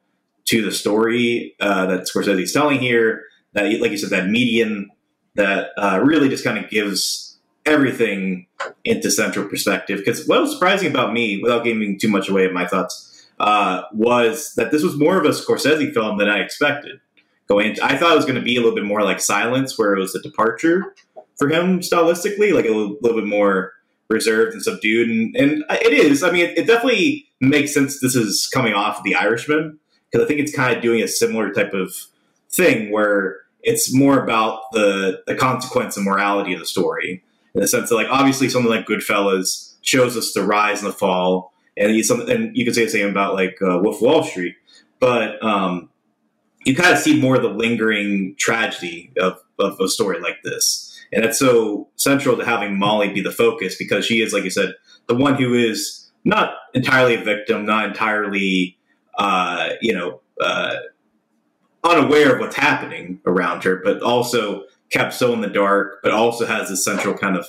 [0.45, 3.23] to the story uh, that Scorsese's telling here.
[3.53, 4.89] That, like you said, that median
[5.35, 8.47] that uh, really just kind of gives everything
[8.83, 9.99] into central perspective.
[9.99, 13.83] Because what was surprising about me, without giving too much away of my thoughts, uh,
[13.93, 16.99] was that this was more of a Scorsese film than I expected.
[17.47, 19.77] Going, into, I thought it was going to be a little bit more like Silence,
[19.77, 20.95] where it was a departure
[21.37, 23.73] for him stylistically, like a little, little bit more
[24.09, 26.23] reserved and subdued, and, and it is.
[26.23, 27.99] I mean, it, it, definitely makes sense.
[27.99, 29.79] This is coming off of The Irishman
[30.11, 31.93] because I think it's kind of doing a similar type of
[32.49, 37.23] thing where it's more about the the consequence and morality of the story
[37.55, 40.95] in the sense that, like, obviously, something like Goodfellas shows us the rise and the
[40.95, 44.55] fall, and you, and you could say the same about like uh, Wolf Wall Street,
[44.99, 45.89] but um,
[46.65, 50.82] you kind of see more of the lingering tragedy of, of a story like this
[51.13, 54.49] and that's so central to having Molly be the focus because she is, like you
[54.49, 54.73] said,
[55.07, 58.77] the one who is not entirely a victim, not entirely,
[59.17, 60.75] uh, you know, uh,
[61.83, 66.45] unaware of what's happening around her, but also kept so in the dark, but also
[66.45, 67.47] has this central kind of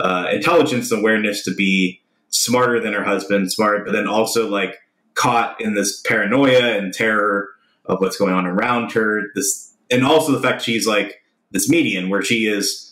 [0.00, 2.00] uh, intelligence and awareness to be
[2.30, 4.76] smarter than her husband, smart, but then also like
[5.14, 7.50] caught in this paranoia and terror
[7.84, 9.22] of what's going on around her.
[9.34, 12.83] This, and also the fact she's like this median where she is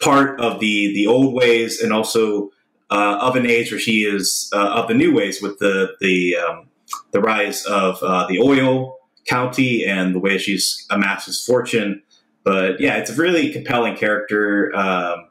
[0.00, 2.50] part of the the old ways and also
[2.90, 6.36] uh, of an age where she is uh, of the new ways with the the
[6.36, 6.68] um,
[7.12, 12.02] the rise of uh, the oil county and the way she's amasses fortune.
[12.44, 14.74] But yeah, it's a really compelling character.
[14.74, 15.28] Um,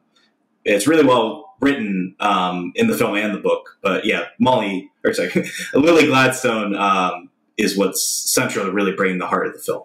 [0.66, 3.78] it's really well written um, in the film and the book.
[3.82, 5.32] But yeah, Molly or sorry,
[5.74, 9.84] Lily Gladstone um, is what's central to really bringing the heart of the film.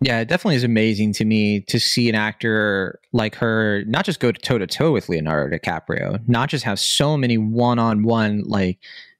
[0.00, 4.20] Yeah, it definitely is amazing to me to see an actor like her not just
[4.20, 8.42] go toe to toe with Leonardo DiCaprio, not just have so many one on one,
[8.42, 8.78] like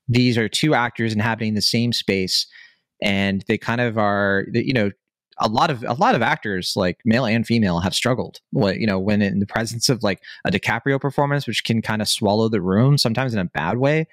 [0.08, 2.46] these are two actors inhabiting the same space
[3.02, 4.90] and they kind of are, you know,
[5.38, 8.40] a lot of a lot of actors, like male and female, have struggled.
[8.50, 12.02] What you know, when in the presence of like a DiCaprio performance, which can kind
[12.02, 14.06] of swallow the room sometimes in a bad way.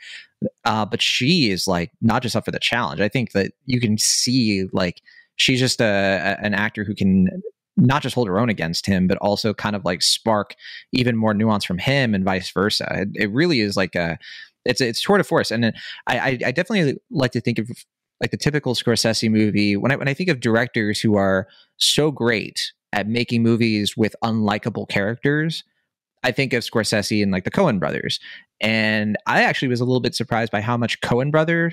[0.66, 3.02] Uh, but she is like not just up for the challenge.
[3.02, 5.02] I think that you can see like
[5.42, 7.28] she's just a, a an actor who can
[7.78, 10.56] not just hold her own against him, but also kind of like spark
[10.92, 12.88] even more nuance from him and vice versa.
[12.92, 14.18] It, it really is like a
[14.66, 15.74] it's it's tour de force, and
[16.08, 17.70] I, I definitely like to think of
[18.20, 19.76] like the typical Scorsese movie.
[19.76, 24.16] When I when I think of directors who are so great at making movies with
[24.24, 25.64] unlikable characters,
[26.24, 28.20] I think of Scorsese and like the Coen brothers.
[28.60, 31.72] And I actually was a little bit surprised by how much Coen brother,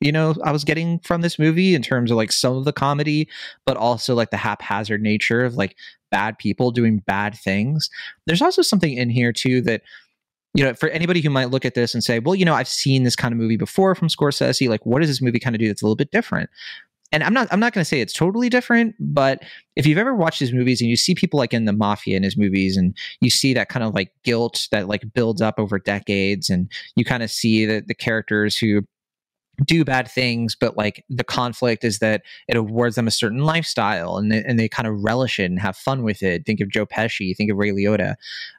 [0.00, 2.72] you know, I was getting from this movie in terms of like some of the
[2.72, 3.28] comedy,
[3.66, 5.76] but also like the haphazard nature of like
[6.10, 7.90] bad people doing bad things.
[8.26, 9.82] There's also something in here too that
[10.54, 12.68] you know, for anybody who might look at this and say, well, you know, I've
[12.68, 14.68] seen this kind of movie before from Scorsese.
[14.68, 16.48] Like, what does this movie kind of do that's a little bit different?
[17.12, 19.42] And I'm not I'm not going to say it's totally different, but
[19.76, 22.22] if you've ever watched his movies and you see people like in the mafia in
[22.22, 25.78] his movies and you see that kind of like guilt that like builds up over
[25.78, 28.82] decades and you kind of see that the characters who
[29.64, 34.16] do bad things, but like the conflict is that it awards them a certain lifestyle
[34.16, 36.46] and they, and they kind of relish it and have fun with it.
[36.46, 38.14] Think of Joe Pesci, think of Ray Liotta.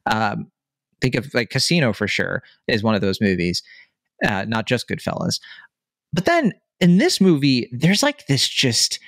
[0.06, 0.52] Um,
[1.02, 3.64] think of like Casino for sure is one of those movies,
[4.28, 5.40] uh, not just Goodfellas.
[6.12, 9.00] But then in this movie, there's like this just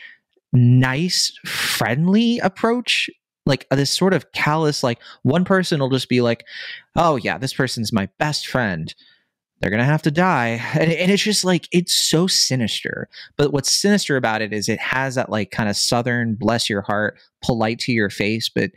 [0.54, 3.10] nice, friendly approach.
[3.46, 6.46] Like uh, this sort of callous, like one person will just be like,
[6.96, 8.94] oh, yeah, this person's my best friend.
[9.62, 10.60] They're going to have to die.
[10.74, 13.08] And, and it's just like, it's so sinister.
[13.38, 16.82] But what's sinister about it is it has that like kind of southern, bless your
[16.82, 18.72] heart, polite to your face, but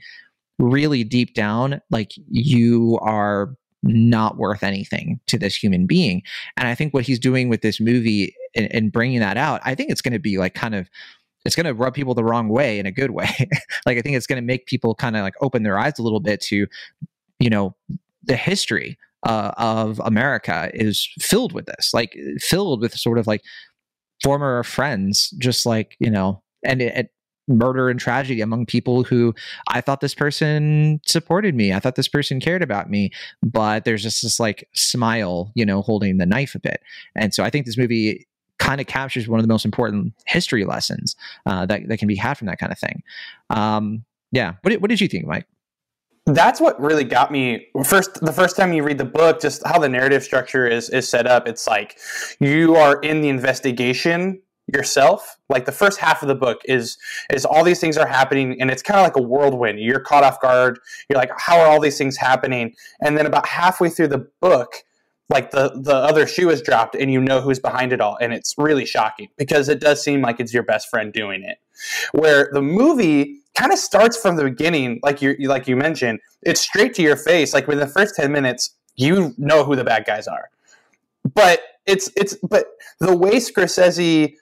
[0.58, 6.22] really deep down, like you are not worth anything to this human being.
[6.56, 9.74] And I think what he's doing with this movie and, and bringing that out, I
[9.74, 10.88] think it's going to be like kind of
[11.44, 13.28] it's going to rub people the wrong way in a good way.
[13.86, 16.02] like I think it's going to make people kind of like open their eyes a
[16.02, 16.66] little bit to,
[17.38, 17.76] you know,
[18.22, 23.42] the history uh, of America is filled with this, like filled with sort of like
[24.22, 27.10] former friends, just like you know, and it, it
[27.48, 29.34] murder and tragedy among people who
[29.68, 31.72] I thought this person supported me.
[31.72, 33.10] I thought this person cared about me,
[33.42, 36.80] but there's just this like smile, you know, holding the knife a bit.
[37.14, 38.26] And so I think this movie
[38.58, 42.16] kind of captures one of the most important history lessons uh, that, that can be
[42.16, 43.02] had from that kind of thing.
[43.50, 44.54] Um, yeah.
[44.62, 45.46] What did, what did you think, Mike?
[46.26, 48.14] That's what really got me first.
[48.24, 51.26] The first time you read the book, just how the narrative structure is is set
[51.26, 51.46] up.
[51.46, 51.98] It's like
[52.40, 54.40] you are in the investigation
[54.72, 56.96] yourself like the first half of the book is
[57.30, 60.24] is all these things are happening and it's kind of like a whirlwind you're caught
[60.24, 64.08] off guard you're like how are all these things happening and then about halfway through
[64.08, 64.76] the book
[65.28, 68.32] like the the other shoe is dropped and you know who's behind it all and
[68.32, 71.58] it's really shocking because it does seem like it's your best friend doing it
[72.12, 76.60] where the movie kind of starts from the beginning like you like you mentioned it's
[76.60, 80.04] straight to your face like within the first 10 minutes you know who the bad
[80.04, 80.50] guys are.
[81.34, 82.66] But it's it's but
[83.00, 84.34] the way Scorsese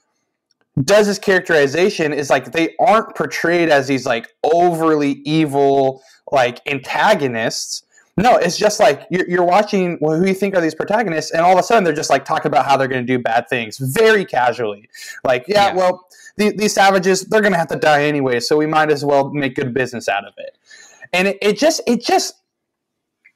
[0.85, 7.85] does his characterization is like they aren't portrayed as these like overly evil like antagonists.
[8.16, 11.40] No it's just like you're, you're watching well, who you think are these protagonists and
[11.42, 13.48] all of a sudden they're just like talking about how they're going to do bad
[13.48, 14.88] things very casually.
[15.25, 15.75] Like yeah, yeah.
[15.75, 19.05] well the, these savages they're going to have to die anyway so we might as
[19.05, 20.57] well make good business out of it.
[21.12, 22.35] And it, it just it just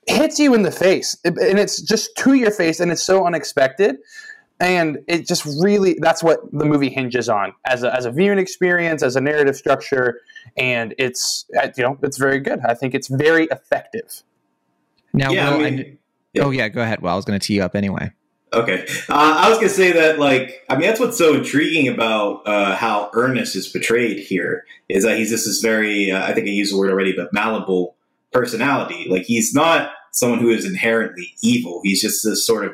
[0.06, 1.16] hits you in the face.
[1.24, 3.96] And it's just to your face and it's so unexpected.
[4.58, 8.38] And it just really that's what the movie hinges on as a, as a viewing
[8.38, 10.20] experience as a narrative structure.
[10.56, 12.60] And it's uh, you know it's very good.
[12.66, 14.22] I think it's very effective.
[15.12, 15.98] Now yeah, I mean, I,
[16.36, 16.44] yeah.
[16.44, 18.12] oh yeah go ahead well i was going to tee you up anyway
[18.52, 21.88] okay uh, i was going to say that like i mean that's what's so intriguing
[21.88, 26.32] about uh, how ernest is portrayed here is that he's just this very uh, i
[26.32, 27.96] think i used the word already but malleable
[28.32, 32.72] personality like he's not someone who is inherently evil he's just this sort of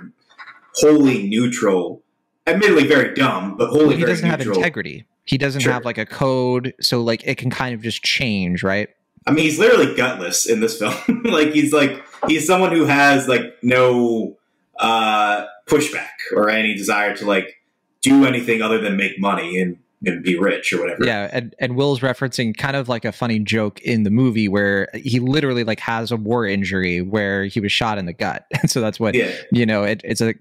[0.74, 2.02] wholly neutral.
[2.46, 3.86] Admittedly, very dumb, but wholly.
[3.86, 4.54] Well, he doesn't neutral.
[4.54, 5.06] have integrity.
[5.24, 5.72] He doesn't sure.
[5.72, 8.88] have like a code, so like it can kind of just change, right?
[9.26, 10.94] I mean, he's literally gutless in this film.
[11.24, 14.36] like he's like he's someone who has like no
[14.80, 17.60] uh, pushback or any desire to like
[18.02, 21.04] do anything other than make money and and be rich or whatever.
[21.04, 24.88] Yeah, and, and Will's referencing kind of like a funny joke in the movie where
[24.94, 28.46] he literally like has a war injury where he was shot in the gut.
[28.62, 29.32] And so that's what yeah.
[29.50, 30.34] you know, it, it's a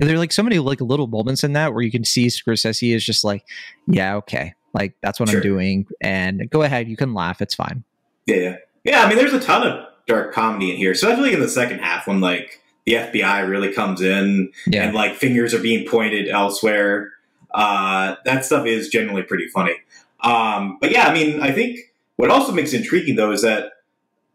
[0.00, 2.94] there are like so many like little moments in that where you can see Scorsese
[2.94, 3.44] is just like,
[3.86, 5.38] yeah, okay, like that's what sure.
[5.38, 7.84] I'm doing, and go ahead, you can laugh, it's fine.
[8.26, 9.04] Yeah, yeah, yeah.
[9.04, 12.06] I mean, there's a ton of dark comedy in here, especially in the second half
[12.06, 14.84] when like the FBI really comes in yeah.
[14.84, 17.12] and like fingers are being pointed elsewhere.
[17.52, 19.74] Uh, that stuff is generally pretty funny.
[20.22, 21.78] Um, but yeah, I mean, I think
[22.16, 23.72] what also makes it intriguing though is that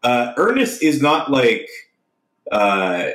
[0.04, 1.68] uh, Ernest is not like
[2.52, 3.10] uh,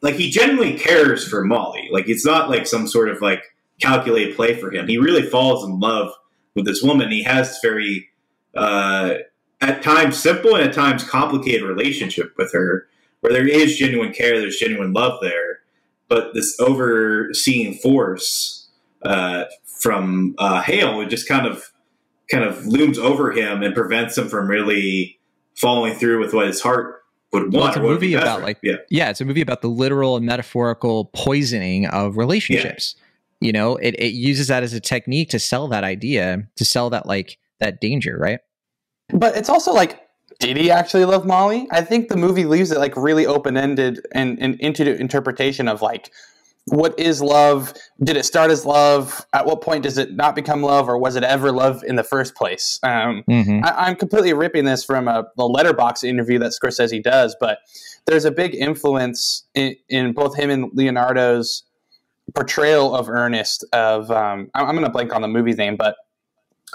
[0.00, 1.88] like he genuinely cares for Molly.
[1.92, 3.42] Like it's not like some sort of like
[3.80, 4.88] calculated play for him.
[4.88, 6.12] He really falls in love
[6.54, 7.10] with this woman.
[7.10, 8.08] He has this very
[8.54, 9.14] uh,
[9.60, 12.88] at times simple and at times complicated relationship with her,
[13.20, 15.60] where there is genuine care, there's genuine love there,
[16.08, 18.68] but this overseeing force
[19.02, 19.44] uh,
[19.80, 21.72] from uh, Hale it just kind of
[22.30, 25.18] kind of looms over him and prevents him from really
[25.56, 27.02] following through with what his heart
[27.32, 27.54] would want.
[27.54, 28.76] Well, it's a what would movie about like yeah.
[28.88, 32.94] yeah, it's a movie about the literal and metaphorical poisoning of relationships.
[33.40, 36.90] You know, it, it uses that as a technique to sell that idea, to sell
[36.90, 38.40] that like that danger, right?
[39.12, 39.98] But it's also like,
[40.40, 41.68] did he actually love Molly?
[41.70, 45.68] I think the movie leaves it like really open ended and, and into the interpretation
[45.68, 46.10] of like,
[46.66, 47.74] what is love?
[48.02, 49.26] Did it start as love?
[49.32, 52.04] At what point does it not become love, or was it ever love in the
[52.04, 52.78] first place?
[52.82, 53.64] Um, Mm-hmm.
[53.64, 57.58] I, I'm completely ripping this from a, a Letterboxd interview that Scorsese does, but
[58.06, 61.64] there's a big influence in, in both him and Leonardo's
[62.34, 63.64] portrayal of Ernest.
[63.72, 65.96] Of um, I'm, I'm going to blank on the movie's name, but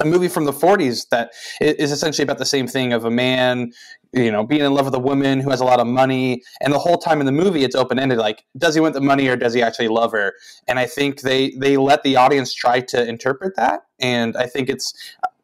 [0.01, 1.31] a movie from the 40s that
[1.61, 3.71] is essentially about the same thing of a man
[4.11, 6.73] you know being in love with a woman who has a lot of money and
[6.73, 9.27] the whole time in the movie it's open ended like does he want the money
[9.27, 10.33] or does he actually love her
[10.67, 14.69] and i think they they let the audience try to interpret that and i think
[14.69, 14.93] it's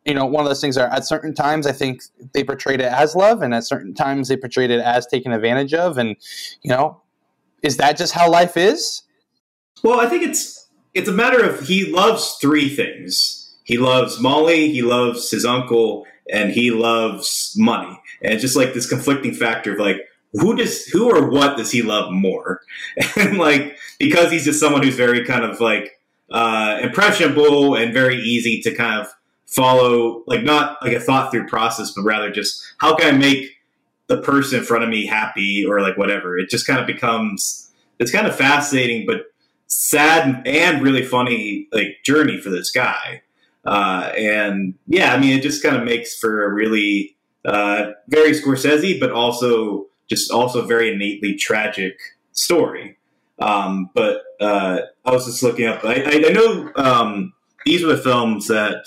[0.05, 2.01] you know one of those things are at certain times i think
[2.33, 5.73] they portrayed it as love and at certain times they portrayed it as taken advantage
[5.73, 6.15] of and
[6.61, 7.01] you know
[7.61, 9.03] is that just how life is
[9.83, 13.40] Well, I think it's it's a matter of he loves three things.
[13.71, 17.97] He loves Molly, he loves his uncle, and he loves money.
[18.21, 19.95] And just like this conflicting factor of like
[20.34, 22.63] who does who or what does he love more?
[23.15, 25.97] And like because he's just someone who's very kind of like
[26.29, 29.07] uh, impressionable and very easy to kind of
[29.45, 33.51] follow, like not like a thought through process, but rather just how can I make
[34.07, 36.38] the person in front of me happy or like whatever.
[36.38, 39.27] It just kind of becomes it's kind of fascinating, but
[39.67, 43.21] sad and really funny like journey for this guy.
[43.65, 48.32] Uh, and yeah, I mean, it just kind of makes for a really uh, very
[48.32, 51.97] Scorsese, but also just also very innately tragic
[52.32, 52.97] story.
[53.39, 55.84] Um, but uh, I was just looking up.
[55.84, 57.34] I, I, I know um,
[57.65, 58.86] these were the films that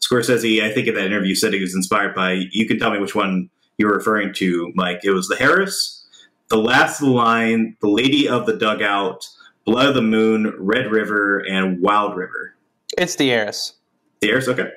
[0.00, 2.44] Scorsese, I think in that interview, said he was inspired by.
[2.50, 5.00] You can tell me which one you're referring to, Mike.
[5.04, 6.04] It was The Heiress,
[6.48, 9.26] The Last of the Line, The Lady of the Dugout,
[9.64, 12.54] Blood of the Moon, Red River, and Wild River.
[12.96, 13.75] it's the heiress
[14.20, 14.68] The Heiress, okay.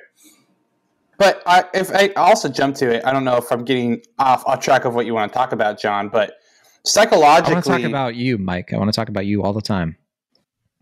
[1.18, 4.42] But I, if I also jump to it, I don't know if I'm getting off
[4.46, 6.08] off track of what you want to talk about, Jon.
[6.08, 6.32] But
[6.86, 8.72] psychologically, I psychologically, want to talk about you, Mike.
[8.72, 9.96] I want to talk about you all the time.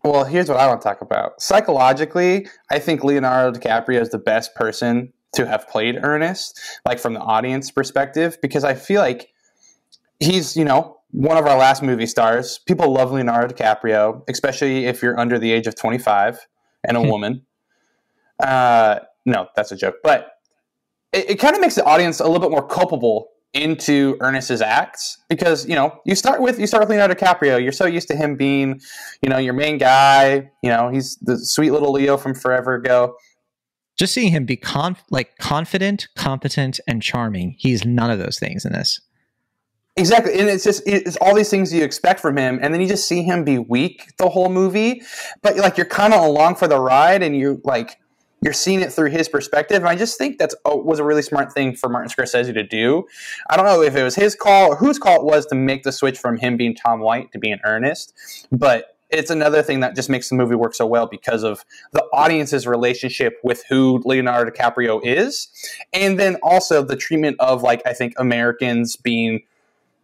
[0.04, 1.42] well, here's what I want to talk about.
[1.42, 7.14] Psychologically, I think Leonardo DiCaprio is the best person to have played Ernest, like from
[7.14, 9.32] the audience perspective, because I feel like
[10.20, 12.60] he's, you know, one of our last movie stars.
[12.66, 16.46] People love Leonardo DiCaprio, especially if you're under the age of 25
[16.84, 17.08] and a hmm.
[17.08, 17.42] woman.
[18.40, 19.96] Uh, no, that's a joke.
[20.02, 20.30] But
[21.12, 25.18] it, it kind of makes the audience a little bit more culpable into Ernest's acts
[25.28, 27.62] because you know you start with you start with Leonardo DiCaprio.
[27.62, 28.80] You're so used to him being,
[29.22, 30.50] you know, your main guy.
[30.62, 33.14] You know, he's the sweet little Leo from forever ago.
[33.98, 37.56] Just seeing him be conf- like confident, competent, and charming.
[37.58, 39.00] He's none of those things in this.
[39.96, 42.86] Exactly, and it's just it's all these things you expect from him, and then you
[42.86, 45.02] just see him be weak the whole movie.
[45.42, 47.98] But like you're kind of along for the ride, and you like
[48.40, 49.78] you're seeing it through his perspective.
[49.78, 52.62] And I just think that's oh, was a really smart thing for Martin Scorsese to
[52.62, 53.04] do.
[53.50, 55.82] I don't know if it was his call or whose call it was to make
[55.82, 58.14] the switch from him being Tom White to being Ernest,
[58.52, 62.04] but it's another thing that just makes the movie work so well because of the
[62.12, 65.48] audience's relationship with who Leonardo DiCaprio is,
[65.92, 69.42] and then also the treatment of like I think Americans being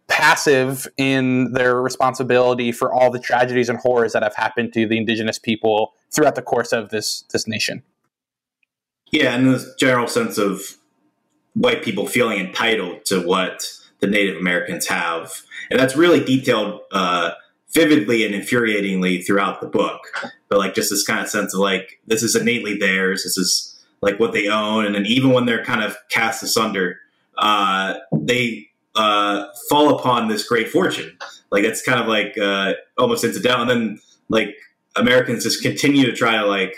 [0.06, 4.98] passive in their responsibility for all the tragedies and horrors that have happened to the
[4.98, 7.82] indigenous people throughout the course of this this nation.
[9.14, 10.76] Yeah, and this general sense of
[11.52, 13.64] white people feeling entitled to what
[14.00, 15.30] the Native Americans have.
[15.70, 17.30] And that's really detailed uh,
[17.72, 20.00] vividly and infuriatingly throughout the book.
[20.48, 23.86] But like just this kind of sense of like, this is innately theirs, this is
[24.02, 24.84] like what they own.
[24.84, 26.98] And then even when they're kind of cast asunder,
[27.38, 28.66] uh, they
[28.96, 31.16] uh, fall upon this great fortune.
[31.52, 33.60] Like it's kind of like uh, almost incidental.
[33.60, 34.56] And then like
[34.96, 36.74] Americans just continue to try to like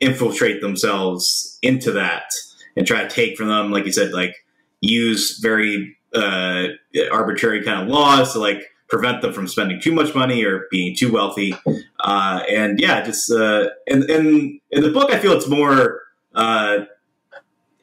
[0.00, 2.30] infiltrate themselves into that
[2.76, 4.34] and try to take from them, like you said, like
[4.80, 6.68] use very uh,
[7.10, 10.94] arbitrary kind of laws to like prevent them from spending too much money or being
[10.94, 11.54] too wealthy.
[12.00, 16.02] Uh, and yeah, just uh, in, in in the book, I feel it's more
[16.34, 16.84] uh,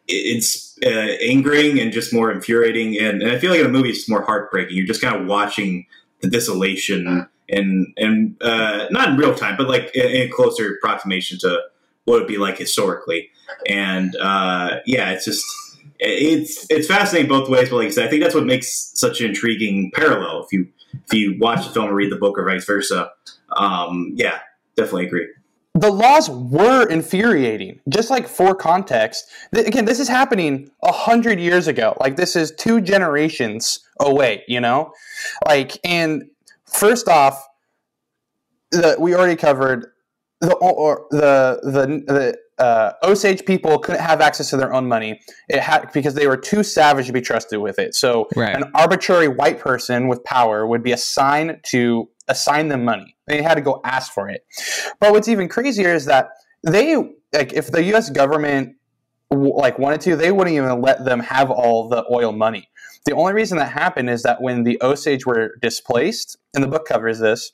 [0.07, 0.89] it's uh,
[1.21, 2.99] angering and just more infuriating.
[2.99, 4.75] And, and I feel like in the movie it's more heartbreaking.
[4.77, 5.85] You're just kind of watching
[6.21, 11.37] the desolation and and uh, not in real time, but like in, in closer approximation
[11.39, 11.61] to
[12.05, 13.29] what it'd be like historically.
[13.67, 15.45] And uh, yeah, it's just
[15.99, 17.69] it's it's fascinating both ways.
[17.69, 20.43] But like I said, I think that's what makes such an intriguing parallel.
[20.43, 20.67] If you
[21.05, 23.11] if you watch the film or read the book or vice versa,
[23.55, 24.39] um, yeah,
[24.75, 25.27] definitely agree.
[25.75, 27.79] The laws were infuriating.
[27.89, 29.25] Just like for context,
[29.55, 31.97] th- again, this is happening a hundred years ago.
[31.99, 34.43] Like this is two generations away.
[34.47, 34.93] You know,
[35.45, 36.29] like and
[36.65, 37.43] first off,
[38.71, 39.92] the, we already covered
[40.47, 45.19] the or the the the uh, Osage people couldn't have access to their own money.
[45.49, 47.95] It had because they were too savage to be trusted with it.
[47.95, 48.55] So Right.
[48.55, 53.15] an arbitrary white person with power would be assigned to assign them money.
[53.27, 54.45] They had to go ask for it.
[54.99, 56.29] But what's even crazier is that
[56.61, 56.95] they
[57.33, 58.09] like if the U.S.
[58.09, 58.75] government
[59.31, 62.69] w- like wanted to, they wouldn't even let them have all the oil money.
[63.05, 66.85] The only reason that happened is that when the Osage were displaced, and the book
[66.87, 67.51] covers this,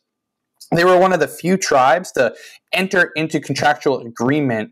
[0.76, 2.34] they were one of the few tribes to
[2.74, 4.72] enter into contractual agreement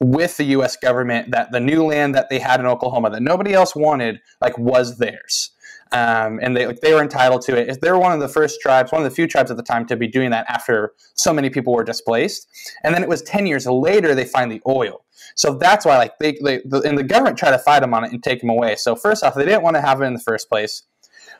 [0.00, 0.76] with the U.S.
[0.76, 4.56] government that the new land that they had in Oklahoma that nobody else wanted, like,
[4.58, 5.50] was theirs,
[5.92, 7.80] um, and they like, they were entitled to it.
[7.80, 9.86] They were one of the first tribes, one of the few tribes at the time
[9.86, 12.46] to be doing that after so many people were displaced.
[12.82, 15.04] And then it was ten years later they find the oil.
[15.34, 18.04] So that's why, like, they, they the, and the government tried to fight them on
[18.04, 18.76] it and take them away.
[18.76, 20.82] So first off, they didn't want to have it in the first place.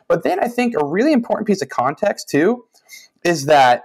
[0.07, 2.65] But then I think a really important piece of context too
[3.23, 3.83] is that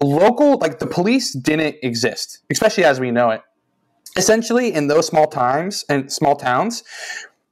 [0.00, 3.42] local, like the police didn't exist, especially as we know it.
[4.16, 6.84] Essentially, in those small times and small towns,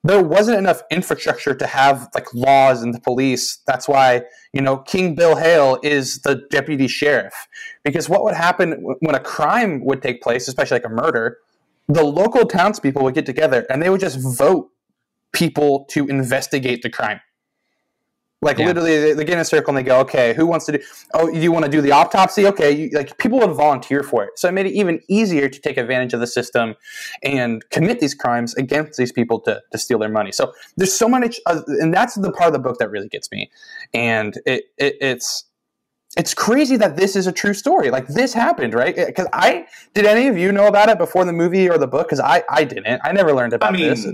[0.05, 3.59] there wasn't enough infrastructure to have like laws and the police.
[3.66, 7.35] That's why you know King Bill Hale is the deputy sheriff
[7.85, 11.39] because what would happen when a crime would take place, especially like a murder,
[11.89, 14.70] the local townspeople would get together and they would just vote
[15.33, 17.20] people to investigate the crime.
[18.43, 18.66] Like Yeah.
[18.66, 20.78] literally, they, they get in a circle and they go, "Okay, who wants to do?
[21.14, 22.45] Oh, you want to do the autopsy?
[22.47, 25.61] Okay, you, like people would volunteer for it, so it made it even easier to
[25.61, 26.74] take advantage of the system
[27.22, 30.32] and commit these crimes against these people to, to steal their money.
[30.32, 33.30] So there's so much, uh, and that's the part of the book that really gets
[33.30, 33.49] me,
[33.95, 35.45] and it, it it's
[36.16, 37.90] it's crazy that this is a true story.
[37.90, 38.95] Like this happened, right?
[38.95, 42.09] Because I did any of you know about it before the movie or the book?
[42.09, 43.01] Because I I didn't.
[43.05, 44.05] I never learned about I mean, this.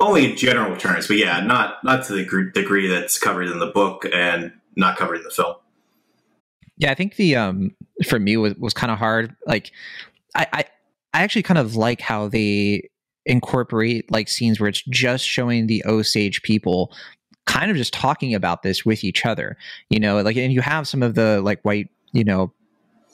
[0.00, 3.66] Only general terms, but yeah, not not to the gr- degree that's covered in the
[3.66, 5.56] book and not covered in the film.
[6.78, 7.74] Yeah, I think the um
[8.06, 9.34] for me was was kind of hard.
[9.46, 9.72] Like
[10.34, 10.64] I, I
[11.14, 12.88] I actually kind of like how they
[13.24, 16.94] incorporate like scenes where it's just showing the Osage people
[17.46, 19.56] kind of just talking about this with each other.
[19.88, 22.52] You know, like and you have some of the like white, you know,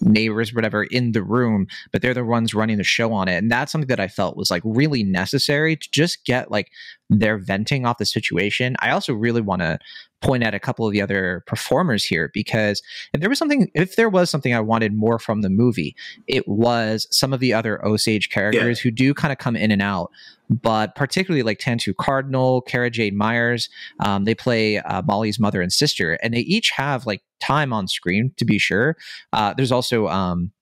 [0.03, 3.37] neighbors whatever in the room but they're the ones running the show on it.
[3.37, 6.71] And that's something that i felt was like really necessary to just get like
[7.19, 9.79] their venting off the situation i also really want to
[10.21, 12.81] point at a couple of the other performers here because
[13.13, 15.95] if there was something if there was something i wanted more from the movie
[16.29, 19.83] it was some of the other osage characters who do kind of come in and
[19.83, 20.11] out
[20.51, 23.71] but particularly like Tantoo Cardinal, Cara Jade Myers,
[24.05, 27.89] um, they play uh, Molly's mother and sister, and they each have like time on
[27.89, 28.97] screen to be sure.
[29.33, 30.53] Uh, there's also um,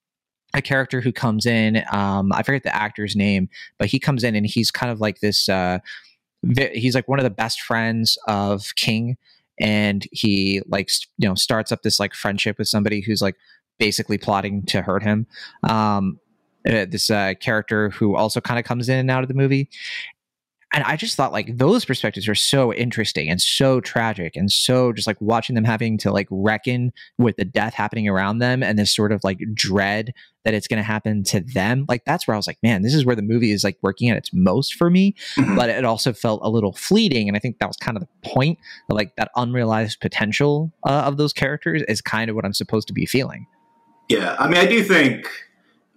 [0.54, 1.82] a character who comes in.
[1.92, 3.48] Um, I forget the actor's name,
[3.78, 5.48] but he comes in and he's kind of like this.
[5.48, 5.78] Uh,
[6.72, 9.16] he's like one of the best friends of King,
[9.60, 13.36] and he like you know starts up this like friendship with somebody who's like
[13.78, 15.26] basically plotting to hurt him.
[15.62, 16.18] Um,
[16.68, 19.68] uh, this uh, character who also kind of comes in and out of the movie.
[20.72, 24.92] And I just thought like those perspectives are so interesting and so tragic and so
[24.92, 28.78] just like watching them having to like reckon with the death happening around them and
[28.78, 30.12] this sort of like dread
[30.44, 31.86] that it's going to happen to them.
[31.88, 34.10] Like that's where I was like, man, this is where the movie is like working
[34.10, 35.14] at its most for me.
[35.36, 35.56] Mhm.
[35.56, 38.28] But it also felt a little fleeting, and I think that was kind of the
[38.28, 38.58] point.
[38.88, 42.94] Like that unrealized potential uh, of those characters is kind of what I'm supposed to
[42.94, 43.46] be feeling.
[44.08, 45.26] Yeah, I mean, I do think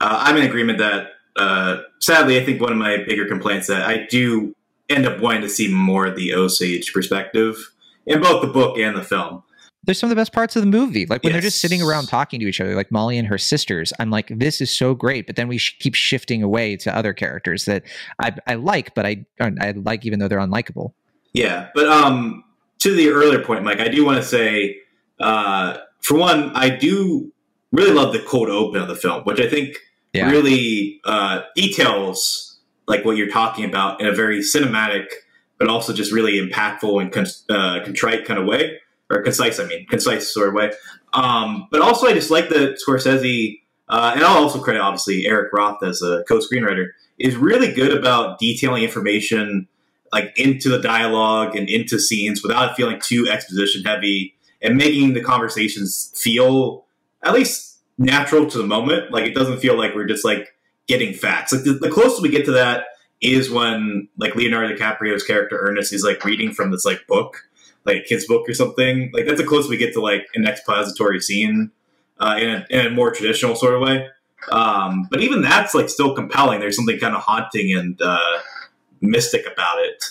[0.02, 3.84] uh, I'm in agreement that uh, sadly, I think one of my bigger complaints that
[3.84, 4.56] I do
[4.94, 7.56] end up wanting to see more of the Osage perspective
[8.06, 9.44] in both the book and the film.
[9.86, 12.08] There's some of the best parts of the movie, like when they're just sitting around
[12.08, 13.92] talking to each other, like Molly and her sisters.
[14.00, 17.12] I'm like, this is so great, but then we sh- keep shifting away to other
[17.12, 17.84] characters that
[18.20, 20.94] I, I like, but I I like even though they're unlikable.
[21.34, 22.46] Yeah, but um,
[22.80, 24.78] to the earlier point, Mike, I do want to say,
[25.20, 27.34] uh, for one, I do
[27.74, 29.76] really love the cold open of the film, which I think
[30.14, 30.30] Yeah.
[30.32, 32.53] really uh, details
[32.88, 35.06] like what you're talking about in a very cinematic,
[35.58, 38.80] but also just really impactful and con- uh, contrite kind of way,
[39.10, 39.60] or concise.
[39.60, 40.72] I mean, concise sort of way.
[41.14, 43.60] Um, but also, I just like that Scorsese
[43.90, 46.88] uh, and I'll also credit obviously Eric Roth as a co-screenwriter,
[47.20, 49.68] is really good about detailing information
[50.12, 55.22] like into the dialogue and into scenes without feeling too exposition heavy and making the
[55.22, 56.86] conversations feel
[57.24, 59.12] at least natural to the moment.
[59.12, 60.53] Like it doesn't feel like we're just like
[60.88, 61.54] getting facts.
[61.54, 62.86] Like the, the closest we get to that
[63.22, 67.38] is when like Leonardo DiCaprio's character Ernest is like reading from this like book,
[67.86, 69.12] like kid's book or something.
[69.14, 71.72] Like that's the closest we get to like an expository scene
[72.20, 74.08] uh, in, a, in a more traditional sort of way.
[74.52, 76.60] Um, but even that's like still compelling.
[76.60, 78.40] There's something kind of haunting and uh,
[79.00, 80.04] mystic about it.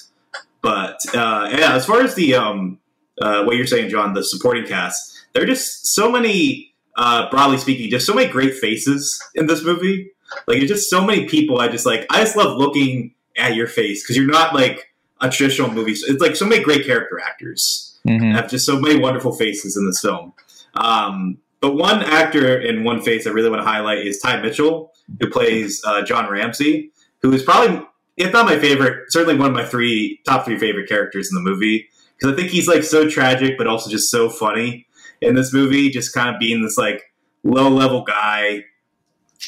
[0.62, 2.78] But uh, yeah, as far as the um,
[3.20, 6.70] uh, what you're saying, Jon, the supporting cast, there are just so many.
[6.94, 10.10] Uh, broadly speaking, just so many great faces in this movie.
[10.46, 11.60] Like, it's just so many people.
[11.60, 12.06] I just like.
[12.10, 15.92] I just love looking at your face because you're not like a traditional movie.
[15.92, 18.34] It's like so many great character actors Mhm.
[18.34, 20.32] have just so many wonderful faces in this film.
[20.74, 24.92] Um, but one actor in one face I really want to highlight is Ty Mitchell,
[25.20, 27.80] who plays uh, John Ramsey, who is probably,
[28.16, 31.48] if not my favorite, certainly one of my three top three favorite characters in the
[31.48, 31.88] movie.
[32.18, 34.86] Because I think he's like so tragic, but also just so funny
[35.20, 35.88] in this movie.
[35.90, 37.02] Just kind of being this like
[37.44, 38.64] low level guy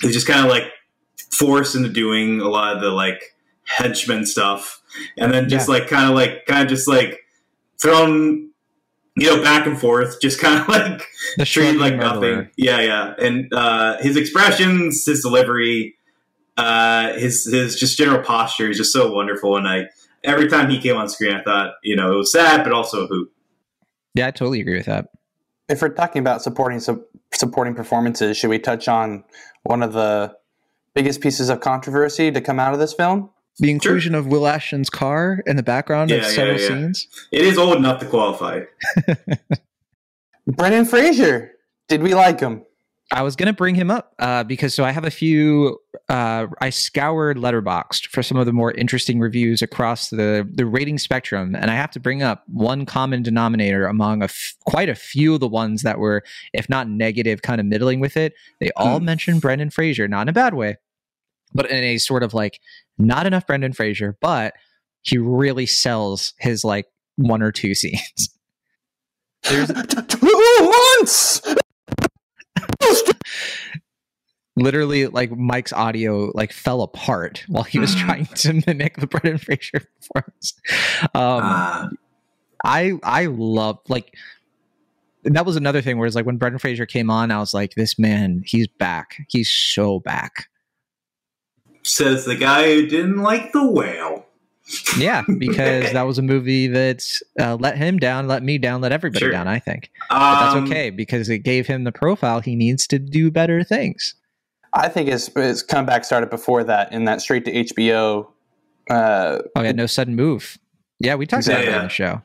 [0.03, 0.65] who's just kind of like
[1.39, 3.23] forced into doing a lot of the like
[3.65, 4.81] henchman stuff,
[5.19, 7.21] and then just like kind of like kind of just like
[7.81, 8.51] thrown
[9.17, 11.03] you know back and forth, just kind of like
[11.37, 12.37] The treated like murderer.
[12.37, 12.51] nothing.
[12.57, 13.15] Yeah, yeah.
[13.19, 15.95] And uh, his expressions, his delivery,
[16.57, 19.57] uh, his his just general posture is just so wonderful.
[19.57, 19.87] And I
[20.23, 23.05] every time he came on screen, I thought you know it was sad, but also
[23.05, 23.31] a hoot.
[24.15, 25.09] Yeah, I totally agree with that.
[25.69, 29.25] If we're talking about supporting su- supporting performances, should we touch on
[29.65, 30.35] one of the
[30.95, 33.31] biggest pieces of controversy to come out of this film?
[33.61, 36.67] The inclusion of Will Ashton's car in the background Yeah, of several yeah.
[36.69, 37.07] scenes.
[37.31, 38.63] It is old enough to qualify.
[40.47, 41.53] Brendan Fraser.
[41.89, 42.65] Did we like him?
[43.13, 45.79] I was gonna bring him up uh, because so I have a few.
[46.09, 50.99] Uh, I scoured Letterboxd for some of the more interesting reviews across the the rating
[50.99, 54.95] spectrum, and I have to bring up one common denominator among a f- quite a
[54.95, 56.25] few of the ones that were,
[56.55, 58.33] if not negative, kind of middling with it.
[58.59, 59.05] They all Hmm.
[59.05, 60.79] mentioned Brendan Fraser, not in a bad way,
[61.55, 62.61] but in a sort of like
[62.99, 64.55] not enough Brendan Fraser, but
[65.03, 66.87] he really sells his like
[67.17, 68.31] one or two scenes.
[69.45, 69.69] There's
[70.09, 71.43] Two months.
[74.57, 77.99] literally like Mike's audio like fell apart while he was Mhm.
[78.07, 80.55] trying to mimic the Brendan Fraser performance.
[81.03, 81.89] Um, Ah,
[82.65, 84.15] I I love like
[85.25, 87.55] and that was another thing where it's like when Brendan Fraser came on, I was
[87.55, 89.17] like, this man, he's back.
[89.29, 90.47] He's so back.
[91.85, 94.27] Says the guy who didn't like the whale.
[94.99, 97.05] Yeah, because that was a movie that
[97.39, 99.31] uh, let him down, let me down, let everybody Sure.
[99.31, 99.47] down.
[99.47, 102.99] I think, but that's Um, okay because it gave him the profile he needs to
[102.99, 104.15] do better things.
[104.73, 108.27] I think his, his comeback started before that in that straight to HBO.
[108.91, 110.59] Uh, Oh yeah, no sudden move.
[110.99, 111.73] Yeah, we talked about Exactly.
[111.73, 112.23] that on the show.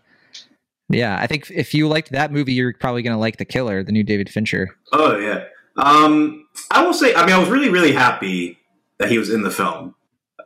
[0.90, 3.84] Yeah, I think if you liked that movie, you're probably going to like The Killer,
[3.84, 4.76] the new David Fincher.
[4.94, 5.44] Oh yeah.
[5.78, 7.14] Um, I will say.
[7.16, 8.58] I mean, I was really, really happy
[9.00, 9.96] that he was in the film.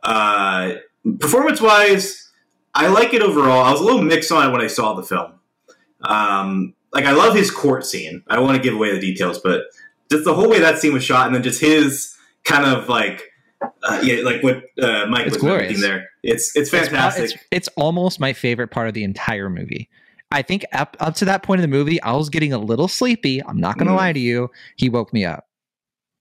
[0.02, 0.74] Uh,
[1.20, 2.30] performance wise,
[2.74, 3.62] I like it overall.
[3.64, 5.32] I was a little mixed on it when I saw the film.
[6.02, 8.22] Um, like I love his court scene.
[8.28, 9.62] I don't want to give away the details, but
[10.10, 13.22] just the whole way that scene was shot, and then just his kind of like,
[13.82, 15.80] uh, yeah, like what uh, Mike It's was glorious.
[15.80, 16.08] there.
[16.22, 17.24] It's it's It's fantastic.
[17.24, 19.88] It's, it's almost my favorite part of the entire movie.
[20.30, 22.88] I think up, up to that point in the movie, I was getting a little
[22.88, 23.42] sleepy.
[23.44, 23.98] I'm not going to Mm.
[23.98, 24.50] lie to you.
[24.76, 25.46] He woke me up.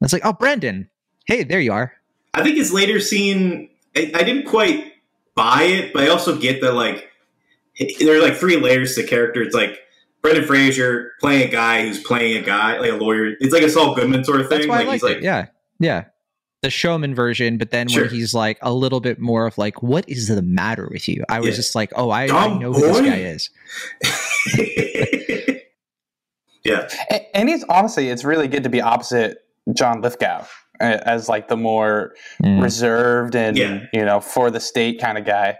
[0.01, 0.89] It's like, oh, Brendan.
[1.25, 1.93] Hey, there you are.
[2.33, 4.93] I think his later scene, I, I didn't quite
[5.35, 7.09] buy it, but I also get that like
[7.99, 9.41] there are like three layers to character.
[9.41, 9.79] It's like
[10.21, 13.33] Brendan Fraser playing a guy who's playing a guy, like a lawyer.
[13.39, 14.59] It's like a Saul Goodman sort of thing.
[14.59, 15.23] That's why like I he's liked like, it.
[15.23, 15.45] Yeah.
[15.79, 16.03] Yeah.
[16.61, 18.03] The showman version, but then Sure.
[18.05, 21.23] when he's like a little bit more of like, what is the matter with you?
[21.29, 21.55] I was Yeah.
[21.55, 23.49] just like, oh, I, I Dumb know who this guy is.
[26.63, 29.39] yeah, a- and he's honestly, it's really good to be opposite
[29.73, 30.45] John Lithgow
[30.83, 32.13] as like the more
[32.43, 32.61] Mm.
[32.61, 33.85] reserved and Yeah.
[33.93, 35.57] you know for the state kind of guy.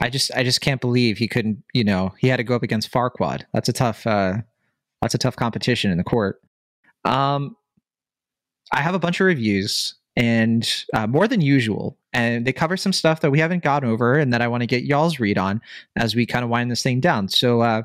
[0.00, 2.62] I just I just can't believe he couldn't, you know, he had to go up
[2.62, 3.42] against Farquaad.
[3.54, 4.34] That's a tough uh
[5.02, 6.40] that's a tough competition in the court.
[7.04, 7.56] Um
[8.72, 12.92] I have a bunch of reviews and uh, more than usual and they cover some
[12.92, 15.60] stuff that we haven't gone over and that I want to get y'all's read on
[15.96, 17.28] as we kind of wind this thing down.
[17.28, 17.82] So uh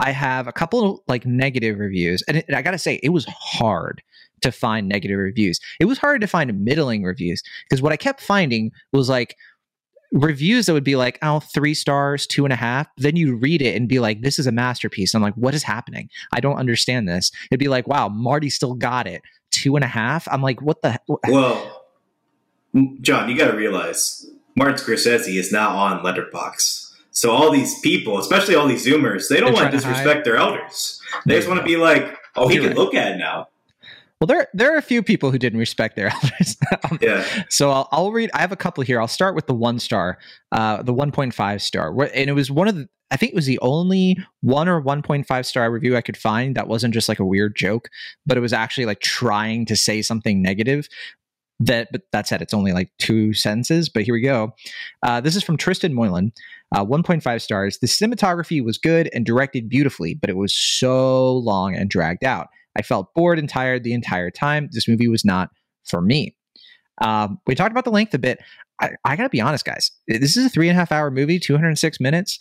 [0.00, 3.10] I have a couple of like negative reviews and it, I got to say it
[3.10, 4.02] was hard
[4.42, 5.58] to find negative reviews.
[5.80, 9.36] It was hard to find middling reviews because what I kept finding was like
[10.12, 12.86] reviews that would be like, oh, three stars, two and a half.
[12.98, 15.14] Then you read it and be like, this is a masterpiece.
[15.14, 16.10] I'm like, what is happening?
[16.34, 17.30] I don't understand this.
[17.50, 19.22] It'd be like, wow, Marty still got it.
[19.50, 20.28] two and a half.
[20.30, 20.98] I'm like, what the?
[21.28, 21.84] Well,
[23.00, 26.90] Jon, you got to realize Martin Scorsese is now on Letterboxd.
[27.10, 30.36] So all these people, especially all these Zoomers, they don't They're want to disrespect their
[30.36, 31.00] elders.
[31.26, 32.78] They just want to be like, "Oh, he You're can right.
[32.78, 33.48] look at it now."
[34.22, 36.56] Well, there there are a few people who didn't respect their elders.
[36.84, 38.30] Um, Yeah, So I'll, I'll read.
[38.32, 39.00] I have a couple here.
[39.00, 40.16] I'll start with the one star,
[40.52, 42.88] uh, the 1.5 star, and it was one of the.
[43.10, 46.68] I think it was the only one or 1.5 star review I could find that
[46.68, 47.88] wasn't just like a weird joke,
[48.24, 50.86] but it was actually like trying to say something negative.
[51.58, 53.88] That, but that said, it's only like two sentences.
[53.88, 54.54] But here we go.
[55.02, 56.32] Uh, this is from Tristan Moylan,
[56.74, 57.78] uh, 1.5 stars.
[57.78, 62.48] The cinematography was good and directed beautifully, but it was so long and dragged out.
[62.76, 64.68] I felt bored and tired the entire time.
[64.72, 65.50] This movie was not
[65.84, 66.34] for me.
[67.00, 68.38] Um, we talked about the length a bit.
[68.80, 69.90] I, I got to be honest, guys.
[70.08, 72.38] This is a three and a half hour movie, 206 minutes.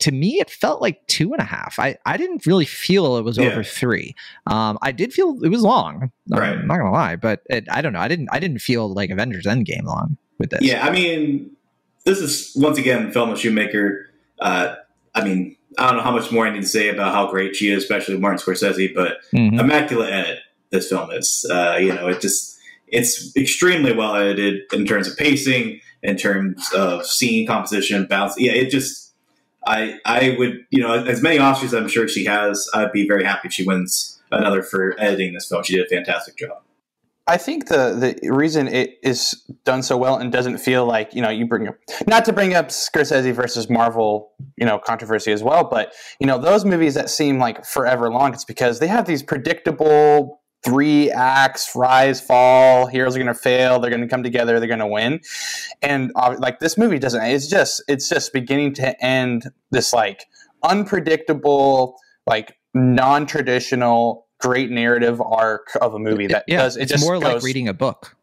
[0.00, 1.78] To me, it felt like two and a half.
[1.78, 3.46] I, I didn't really feel it was Yeah.
[3.46, 4.14] over three.
[4.46, 6.10] Um, I did feel it was long.
[6.28, 6.50] Right.
[6.52, 8.00] I'm not gonna lie, but it, I don't know.
[8.00, 10.60] I didn't I didn't feel like Avengers Endgame long with this.
[10.62, 10.86] yeah.
[10.86, 11.50] I mean,
[12.04, 14.04] this is once again Thelma Schoonmaker.
[14.38, 14.74] Uh,
[15.14, 17.54] I mean, I don't know how much more I need to say about how great
[17.56, 19.60] she is, especially Martin Scorsese, but Mhm.
[19.60, 20.38] immaculate edit
[20.70, 21.44] this film is.
[21.50, 22.58] Uh, you know, it just
[22.88, 28.34] it's extremely well edited in terms of pacing, in terms of scene composition, balance.
[28.38, 29.02] Yeah, it just.
[29.68, 32.68] I I would you know as many Oscars I'm sure she has.
[32.72, 35.64] I'd be very happy if she wins another for editing this film.
[35.64, 36.62] She did a fantastic job.
[37.28, 41.20] I think the the reason it is done so well and doesn't feel like you
[41.20, 45.42] know you bring up not to bring up Scorsese versus Marvel you know controversy as
[45.42, 49.06] well, but you know those movies that seem like forever long, it's because they have
[49.06, 54.22] these predictable three acts rise fall heroes are going to fail they're going to come
[54.24, 55.20] together they're going to win.
[55.82, 60.26] And uh, like this movie doesn't it's just it's just beginning to end this like
[60.62, 61.96] unpredictable
[62.26, 67.18] like non-traditional great narrative arc of a movie that yeah, does it it's just more
[67.18, 68.16] like reading a book.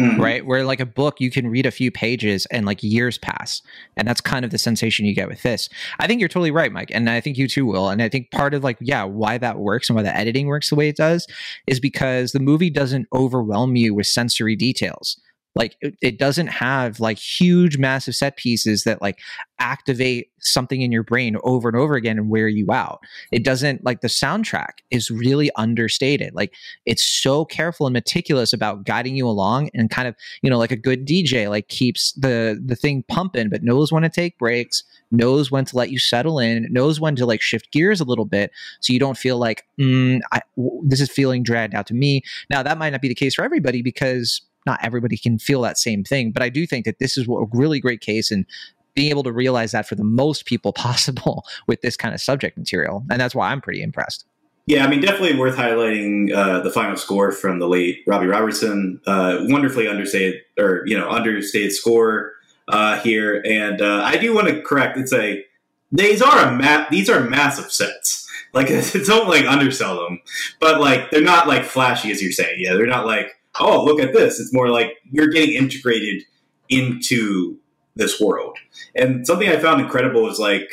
[0.00, 0.18] Mhm.
[0.18, 0.46] right?
[0.46, 3.60] Where like a book, you can read a few pages and like years pass.
[3.98, 5.68] And that's kind of the sensation you get with this.
[5.98, 6.90] I think you're totally right, Mike.
[6.90, 7.90] And I think you too will.
[7.90, 10.70] And I think part of like, yeah, why that works and why the editing works
[10.70, 11.26] the way it does
[11.66, 15.20] is because the movie doesn't overwhelm you with sensory details.
[15.54, 19.18] Like it, it doesn't have like huge, massive set pieces that like
[19.58, 23.00] activate something in your brain over and over again and wear you out.
[23.32, 26.34] It doesn't like the soundtrack is really understated.
[26.34, 26.54] Like
[26.86, 30.70] it's so careful and meticulous about guiding you along and kind of you know like
[30.70, 34.82] a good dj like keeps the the thing pumping but knows when to take breaks
[35.10, 38.24] knows when to let you settle in knows when to like shift gears a little
[38.24, 41.94] bit so you don't feel like mm, I, w- this is feeling dragged out to
[41.94, 45.60] me now that might not be the case for everybody because not everybody can feel
[45.62, 48.46] that same thing but i do think that this is a really great case and
[48.94, 52.56] being able to realize that for the most people possible with this kind of subject
[52.58, 54.26] material and that's why i'm pretty impressed
[54.66, 59.00] Yeah, I mean, definitely worth highlighting uh, the final score from the late Robbie Robertson.
[59.04, 62.32] Uh, wonderfully understated, or you know, understated score
[62.68, 63.42] uh, here.
[63.44, 65.44] And uh, I do want to correct and say
[65.90, 68.28] these are a ma- these are massive sets.
[68.52, 68.68] Like,
[69.06, 70.20] don't like undersell them,
[70.60, 72.56] but like they're not like flashy as you're saying.
[72.58, 74.38] Yeah, they're not like oh look at this.
[74.38, 76.22] It's more like you're getting integrated
[76.68, 77.58] into
[77.96, 78.56] this world.
[78.94, 80.70] And something I found incredible is like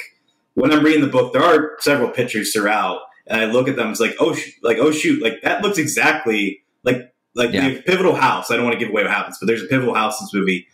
[0.53, 3.89] when I'm reading the book, there are several pictures throughout and I look at them,
[3.91, 7.69] it's like, oh, sh- like oh shoot, like that looks exactly like like Yeah.
[7.69, 8.49] the pivotal house.
[8.51, 10.33] I don't want to give away what happens, but there's a pivotal house in this
[10.33, 10.67] movie.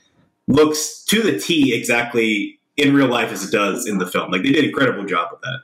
[0.47, 4.31] Looks to the T exactly in real life as it does in the film.
[4.31, 5.59] Like they did an incredible job with that.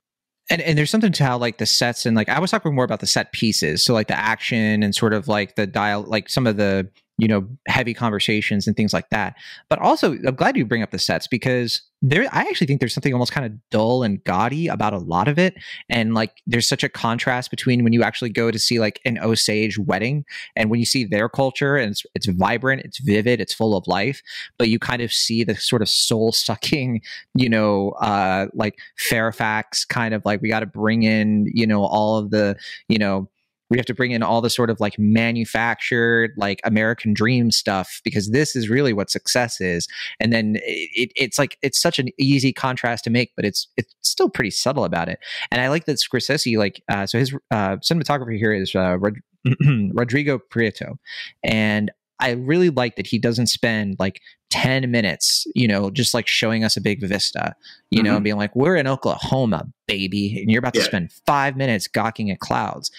[0.49, 2.85] And and there's something to how like the sets and like I was talking more
[2.85, 6.29] about the set pieces, so like the action and sort of like the dial, like
[6.29, 6.89] some of the
[7.19, 9.35] you know heavy conversations and things like that.
[9.69, 12.93] But also, I'm glad you bring up the sets because there, I actually think there's
[12.93, 15.55] something almost kind of dull and gaudy about a lot of it,
[15.89, 19.19] and like there's such a contrast between when you actually go to see like an
[19.19, 23.53] Osage wedding and when you see their culture and it's it's vibrant, it's vivid, it's
[23.53, 24.21] full of life,
[24.57, 27.01] but you kind of see the sort of soul sucking
[27.35, 31.83] you know, uh, like Fairfax kind of like we got to bring in, you know,
[31.85, 32.57] all of the,
[32.87, 33.29] you know,
[33.69, 38.01] we have to bring in all the sort of like manufactured, like American dream stuff
[38.03, 39.87] because this is really what success is.
[40.19, 43.93] And then it, it's like it's such an easy contrast to make, but it's it's
[44.01, 45.19] still pretty subtle about it.
[45.51, 49.19] And I like that Scorsese, like, uh, so his uh, cinematographer here is uh, Rod-
[49.93, 50.97] Rodrigo Prieto,
[51.43, 51.91] and
[52.21, 56.65] I really like that he doesn't spend like 10 minutes, you know, just like showing
[56.65, 57.55] us a big vista,
[57.91, 58.15] you know, Mhm.
[58.15, 60.41] and being like, we're in Oklahoma, baby.
[60.41, 62.91] And you're about to spend five minutes gawking at clouds.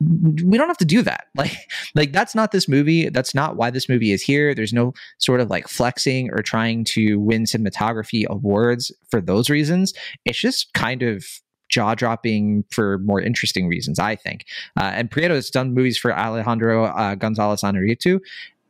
[0.00, 1.26] We don't have to do that.
[1.36, 1.56] Like,
[1.96, 3.08] like that's not this movie.
[3.08, 4.54] That's not why this movie is here.
[4.54, 9.92] There's no sort of like flexing or trying to win cinematography awards for those reasons.
[10.24, 11.24] It's just kind of
[11.68, 14.44] jaw dropping for more interesting reasons, I think.
[14.78, 18.20] Uh, and Prieto has done movies for Alejandro uh, Gonzalez Inarritu,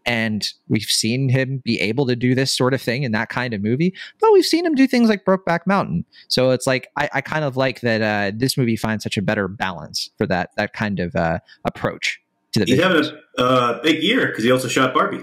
[0.07, 3.55] and we've seen him be able to do this sort of thing in that kind
[3.55, 6.05] of movie, but we've seen him do things like Brokeback Mountain.
[6.29, 9.23] So it's like I, I kind of like that uh, this movie finds such a
[9.23, 12.21] better balance for that that kind of uh, approach
[12.53, 12.67] to the.
[12.67, 13.05] He's having
[13.39, 15.23] a uh, big year because he also shot Barbie.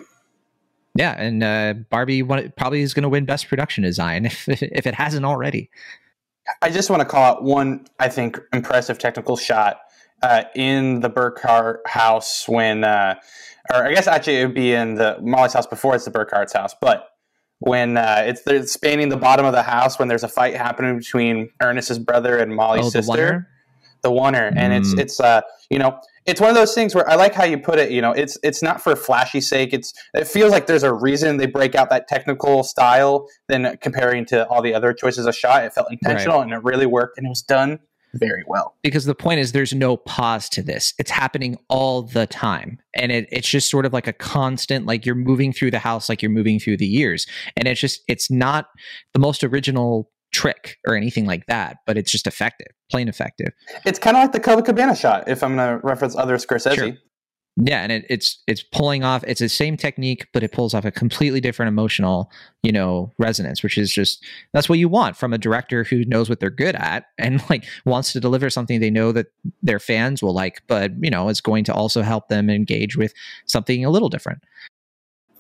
[0.96, 4.88] Yeah, and uh, Barbie won, probably is going to win Best Production Design if if
[4.88, 5.70] it hasn't already.
[6.62, 9.80] I just want to call out one, I think, impressive technical shot
[10.24, 13.16] uh, in the Burkhart house when, uh,
[13.74, 16.54] or I guess actually it would be in the Molly's house before it's the Burkhart's
[16.54, 17.08] house, but
[17.60, 20.98] when uh, it's they're spanning the bottom of the house when there's a fight happening
[20.98, 23.48] between Ernest's brother and Molly's Oh, sister,
[24.02, 25.00] the oner, and it's Mm.
[25.00, 27.78] it's uh you know it's one of those things where I like how you put
[27.78, 27.92] it.
[27.92, 29.74] You know, it's it's not for flashy sake.
[29.74, 34.26] It's it feels like there's a reason they break out that technical style than comparing
[34.28, 35.64] to all the other choices of shot.
[35.64, 37.80] It felt intentional and it really worked, and it was done
[38.16, 38.76] very well.
[38.84, 43.12] because the point is there's no pause to this it's happening all the time and
[43.12, 46.22] it, it's just sort of like a constant like you're moving through the house like
[46.22, 48.68] you're moving through the years and it's just it's not
[49.14, 53.50] the most original trick or anything like that but it's just effective plain effective
[53.86, 56.76] It's kind of like the Copacabana shot, if I'm going to reference other Scorsese.
[56.76, 56.92] Sure.
[57.64, 60.86] Yeah and it, it's it's pulling off it's the same technique but it pulls off
[60.86, 62.32] a completely different emotional
[62.64, 66.30] you know resonance which is just that's what you want from a director who knows
[66.30, 69.28] what they're good at and like wants to deliver something they know that
[69.62, 73.14] their fans will like but you know it's going to also help them engage with
[73.46, 74.44] something a little different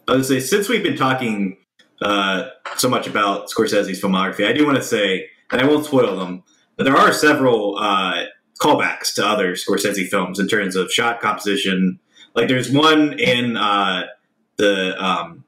[0.07, 1.57] I would say since we've been talking
[2.01, 6.17] uh, so much about Scorsese's filmography, I do want to say, and I won't spoil
[6.17, 6.43] them,
[6.75, 8.23] but there are several uh,
[8.61, 11.99] callbacks to other Scorsese films in terms of shot composition.
[12.33, 14.03] Like there's one in uh,
[14.57, 15.43] the um,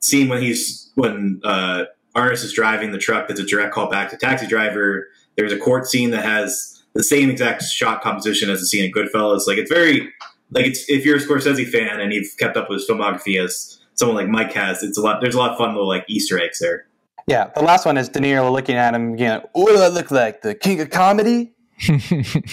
[0.00, 1.84] scene when he's when uh,
[2.16, 3.28] Ernest is driving the truck.
[3.28, 5.08] That's a direct call back to Taxi Driver.
[5.36, 8.92] There's a court scene that has the same exact shot composition as the scene in
[8.92, 9.46] Goodfellas.
[9.46, 10.12] Like it's very
[10.50, 13.80] like it's if you're a Scorsese fan and you've kept up with his filmography as
[13.94, 15.20] someone like Mike has, it's a lot.
[15.20, 16.86] There's a lot of fun little like Easter eggs there.
[17.26, 19.42] Yeah, the last one is De Niro looking at him again.
[19.52, 20.40] What do I look like?
[20.40, 21.52] The king of comedy?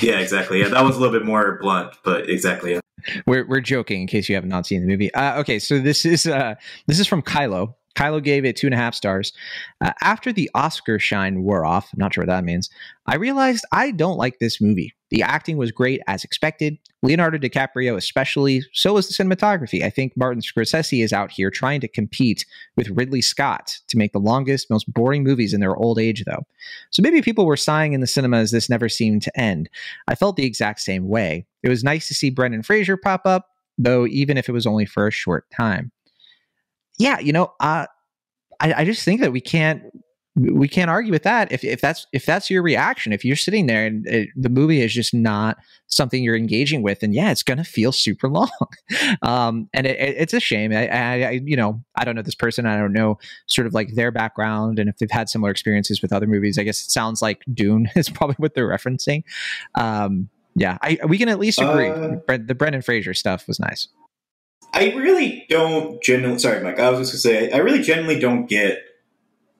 [0.01, 0.59] Yeah, exactly.
[0.59, 2.73] Yeah, that was a little bit more blunt, but exactly.
[2.73, 2.80] Yeah.
[3.26, 5.14] We're, we're joking in case you have not seen the movie.
[5.14, 6.56] Uh, okay so this is uh
[6.88, 9.34] this is from kylo kylo gave it two and a half stars.
[9.82, 12.70] Uh, after the oscar shine wore off i'm not sure what that means
[13.08, 14.93] i realized i don't like this movie.
[15.12, 16.78] The acting was great as expected.
[17.04, 19.84] Leonardo dicaprio especially so was the cinematography.
[19.84, 24.14] I think martin scorsese is out here trying to compete with ridley scott to make
[24.14, 26.46] the longest most boring movies in their old age though.
[26.91, 29.70] So maybe people were sighing in the cinema as this never seemed to end.
[30.08, 31.46] I felt the exact same way.
[31.64, 34.86] It was nice to see Brendan Fraser pop up, though, even if it was only
[34.86, 35.91] for a short time.
[36.98, 37.86] Yeah, you know, uh,
[38.60, 39.84] I, I just think that we can't
[40.36, 41.52] we can't argue with that.
[41.52, 44.82] If if that's if that's your reaction, if you're sitting there and it, the movie
[44.82, 48.50] is just not something you're engaging with, and yeah, it's going to feel super long.
[49.22, 50.74] um, and it, it, it's a shame.
[50.74, 52.66] I, I, I, you know, I don't know this person.
[52.66, 53.18] I don't know
[53.48, 56.58] sort of like their background and if they've had similar experiences with other movies.
[56.58, 59.24] I guess it sounds like Dune is probably what they're referencing.
[59.76, 61.89] Um, yeah, I, we can at least agree.
[61.89, 63.88] Uh, the Brendan Fraser stuff was nice.
[64.74, 66.39] I really don't genuinely.
[66.39, 66.80] Sorry, Mike.
[66.80, 68.80] I was just gonna say I really genuinely don't get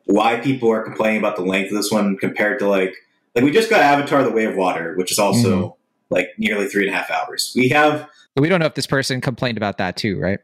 [0.06, 2.94] why people are complaining about the length of this one compared to like
[3.34, 5.76] like we just got Avatar: The Way of Water, which is also mm-hmm.
[6.10, 7.54] like nearly three and a half hours.
[7.56, 10.40] We have But we don't know if this person complained about that too, right?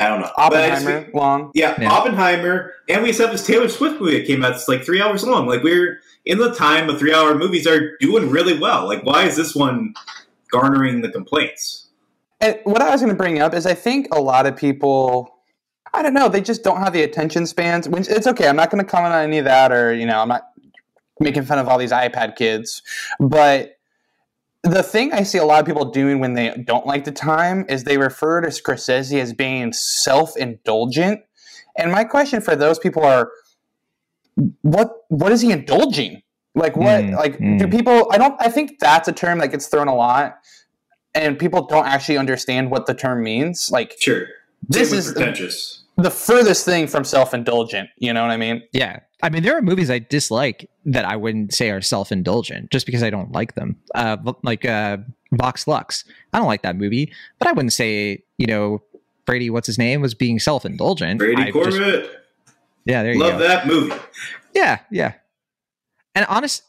[0.00, 1.50] I don't know But I just- Oppenheimer, long.
[1.54, 1.90] Yeah, Yeah.
[1.90, 4.52] Oppenheimer, and we just have this Taylor Swift movie that came out.
[4.52, 5.46] It's like three hours long.
[5.46, 8.86] Like we're in the time of three-hour movies are doing really well.
[8.86, 9.94] Like why is this one
[10.50, 11.87] garnering the complaints?
[12.40, 15.38] And what I was going to bring up is I think a lot of people,
[15.92, 17.88] I don't know, they just don't have the attention spans.
[17.88, 18.48] Which it's okay.
[18.48, 20.50] I'm not going to comment on any of that, or you know, I'm not
[21.20, 22.82] making fun of all these iPad kids.
[23.18, 23.78] But
[24.62, 27.64] the thing I see a lot of people doing when they don't like the time
[27.68, 31.22] is they refer to Scorsese as being self-indulgent.
[31.76, 33.30] And my question for those people are,
[34.62, 36.22] what what is he indulging?
[36.54, 37.02] Like what?
[37.02, 37.70] Mm, like do mm.
[37.70, 38.08] people?
[38.12, 38.40] I don't.
[38.40, 40.36] I think that's a term that gets thrown a lot
[41.18, 43.70] and people don't actually understand what the term means.
[43.70, 44.26] Like Sure,
[44.68, 45.82] this is the, pretentious.
[45.96, 47.90] the furthest thing from self-indulgent.
[47.98, 48.62] You know what I mean?
[48.72, 49.00] Yeah.
[49.22, 52.86] I mean, there are movies I dislike that I wouldn't say are self indulgent just
[52.86, 53.76] because I don't like them.
[53.94, 54.98] Uh, like uh,
[55.32, 56.04] Vox Lux.
[56.32, 58.82] I don't like that movie, but I wouldn't say, you know,
[59.26, 61.18] Brady, what's his name, was being self indulgent.
[61.18, 62.10] Brady Corbet,
[62.84, 63.38] yeah, there you love go.
[63.38, 63.94] Love that movie.
[64.54, 65.14] Yeah, yeah.
[66.14, 66.62] And honest,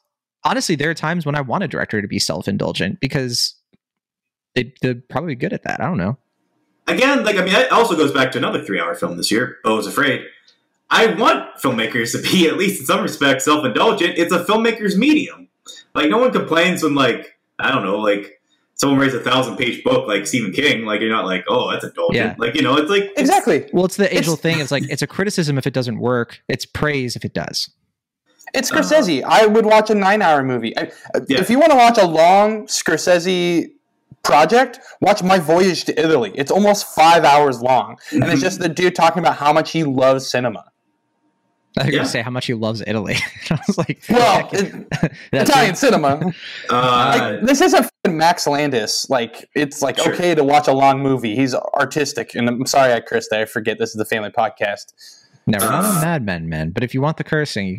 [0.43, 3.55] honestly, there are times when I want a director to be self indulgent because
[4.55, 5.79] they, they're probably good at that.
[5.81, 6.17] I don't know.
[6.87, 9.57] Again, like I mean, that also goes back to another three-hour film this year.
[9.63, 10.23] Beau was afraid.
[10.89, 14.17] I want filmmakers to be at least in some respects self-indulgent.
[14.17, 15.47] It's a filmmaker's medium.
[15.93, 18.41] Like no one complains when like I don't know, like
[18.73, 20.85] someone writes a thousand page book like Stephen King.
[20.85, 22.15] Like you're not like, oh, that's indulgent.
[22.15, 22.35] Yeah.
[22.39, 23.69] Like you know, it's like it's- Exactly.
[23.71, 24.59] Well, it's the It's- age-old thing.
[24.59, 26.39] It's like it's a criticism if it doesn't work.
[26.47, 27.69] It's praise if it does.
[28.55, 29.21] It's uh, Scorsese.
[29.23, 30.75] I would watch a nine-hour movie.
[30.75, 30.91] I,
[31.27, 31.39] Yeah.
[31.39, 33.67] If you want to watch a long Scorsese
[34.23, 36.31] project, watch My Voyage to Italy.
[36.35, 38.43] It's almost five hours long, and it's Mhm.
[38.43, 40.65] just the dude talking about how much he loves cinema.
[41.77, 41.91] I was Yeah.
[41.91, 43.15] going to say how much he loves Italy.
[43.51, 44.89] I was like, Well, it,
[45.31, 45.77] that's Italian it.
[45.77, 46.33] cinema.
[46.69, 49.05] uh, Like, this isn't fucking Max Landis.
[49.09, 50.13] Like it's like Sure.
[50.13, 51.35] okay to watch a long movie.
[51.35, 53.31] He's artistic, and I'm sorry, I cursed.
[53.33, 54.85] I forget this is the family podcast.
[55.47, 55.87] Never not Uh.
[55.87, 56.71] on Mad Men, man.
[56.71, 57.77] But if you want the cursing, you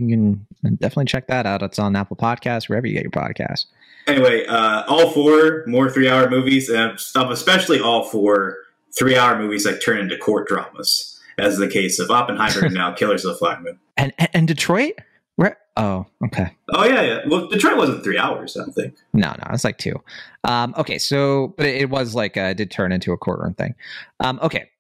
[0.63, 1.63] can definitely check that out.
[1.63, 3.67] It's on Apple Podcasts, wherever you get your podcasts.
[4.11, 8.59] Anyway, uh, all four more three hour movies, and I'm especially all for
[8.97, 12.93] three hour movies that turn into court dramas, as the case of Oppenheimer and now
[12.93, 13.79] Killers of the Flower Moon.
[13.97, 14.95] And and, Detroit,
[15.37, 15.59] where?
[15.77, 16.51] Oh, okay.
[16.73, 17.21] Oh yeah, yeah.
[17.29, 18.95] Well, Detroit wasn't three hours, I don't think.
[19.13, 20.01] No, no, it's like two.
[20.45, 23.55] Um, okay, so but it, it was like uh, it did turn into a courtroom
[23.55, 23.75] thing.
[24.21, 24.71] Um, okay,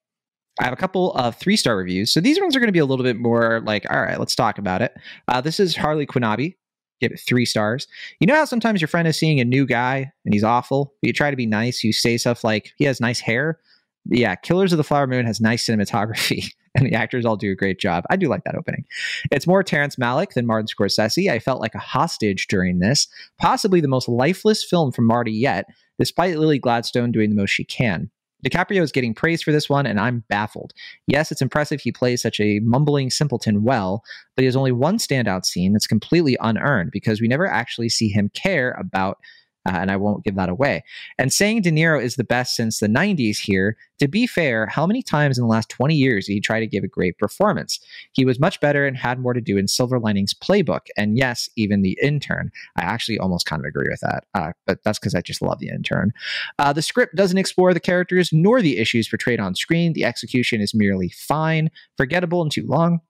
[0.60, 2.12] I have a couple of three star reviews.
[2.12, 4.34] So these ones are going to be a little bit more like, all right, let's
[4.34, 4.94] talk about it.
[5.26, 6.56] Uh, this is Harley Quinabi.
[7.01, 7.88] Give it three stars.
[8.20, 11.09] You know how sometimes your friend is seeing a new guy and he's awful, but
[11.09, 11.82] you try to be nice.
[11.82, 13.59] You say stuff like he has nice hair.
[14.07, 17.57] Yeah, Killers of the Flower Moon has nice cinematography, and the actors all do a
[17.57, 18.05] great job.
[18.11, 18.84] I do like that opening.
[19.30, 21.30] It's more Terrence Malick than Martin Scorsese.
[21.30, 25.66] I felt like a hostage during this possibly the most lifeless film from Marty yet,
[25.98, 28.11] despite Lily Gladstone doing the most she can.
[28.45, 30.72] DiCaprio is getting praise for this one, and I'm baffled.
[31.07, 34.03] Yes, it's impressive he plays such a mumbling simpleton well,
[34.34, 38.09] but he has only one standout scene that's completely unearned because we never actually see
[38.09, 39.18] him care about,
[39.66, 40.82] uh, and I won't give that away.
[41.18, 44.86] And saying De Niro is the best since the 90s here, to be fair, how
[44.86, 47.78] many times in the last 20 years did he try to give a great performance?
[48.12, 51.48] He was much better and had more to do in Silver Linings Playbook, and yes,
[51.56, 52.50] even The Intern.
[52.76, 55.58] I actually almost kind of agree with that, uh, but that's because I just love
[55.58, 56.12] The Intern.
[56.58, 59.92] Uh, the script doesn't explore the characters nor the issues portrayed on screen.
[59.92, 63.00] The execution is merely fine, forgettable, and too long.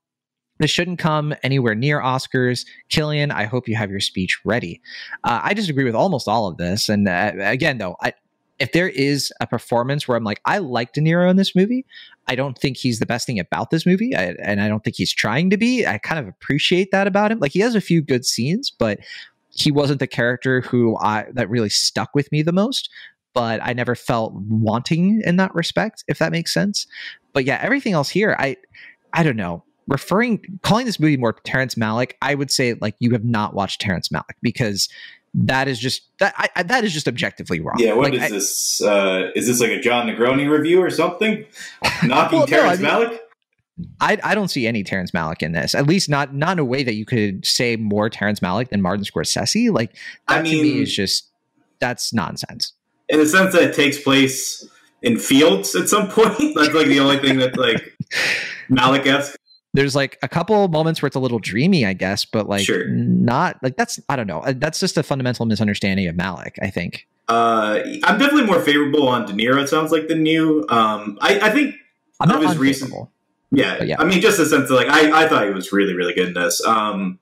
[0.61, 2.67] This shouldn't come anywhere near Oscars.
[2.91, 4.81] Cillian, I hope you have your speech ready.
[5.25, 6.91] Uh, I disagree with almost all of this.
[6.91, 8.13] And uh, again, though, I,
[8.59, 11.87] if there is a performance where I'm like, I like De Niro in this movie,
[12.29, 14.97] I don't think he's the best thing about this movie, I, and I don't think
[14.97, 15.87] he's trying to be.
[15.87, 17.39] I kind of appreciate that about him.
[17.39, 19.01] Like he has a few good scenes, but
[19.49, 22.91] he wasn't the character who I that really stuck with me the most.
[23.33, 26.87] But I never felt wanting in that respect, if that makes sense.
[27.33, 28.57] But yeah, everything else here, I
[29.15, 29.65] I don't know.
[29.89, 33.81] Referring calling this movie more Terrence Malick, I would say like you have not watched
[33.81, 34.89] Terrence Malick because
[35.35, 37.77] that is just that I, I, that is just objectively wrong.
[37.79, 38.83] Yeah, what Like, is I- this?
[38.83, 41.45] Uh, is this like a Jon Negroni review or something?
[42.05, 43.19] Knocking Well, no, Terrence I mean- Malick?
[43.99, 45.75] I, I don't see any Terrence Malick in this.
[45.75, 48.83] At least not not in a way that you could say more Terrence Malick than
[48.83, 49.73] Martin Scorsese.
[49.73, 49.93] Like
[50.29, 51.31] that I to me mean- is just
[51.81, 52.75] that's nonsense.
[53.09, 54.69] In the sense that it takes place
[55.03, 56.37] in fields at some point.
[56.55, 57.97] That's like the only thing that's like
[58.71, 59.37] Malick esque.
[59.73, 62.89] There's like a couple moments where it's a little dreamy, I guess, but like Sure.
[62.89, 64.41] not like that's I don't know.
[64.41, 67.07] Uh, That's just a fundamental misunderstanding of Malick, I think.
[67.29, 69.63] Uh, I'm definitely more favorable on De Niro.
[69.63, 70.67] It sounds like than you.
[70.69, 71.77] Um, I, I think
[72.19, 72.93] I'm Of not his recent-
[73.53, 73.97] Yeah, yeah.
[74.01, 76.29] I mean, just the sense of like, I, I thought he was really, really good
[76.29, 76.61] in this.
[76.67, 77.21] Um,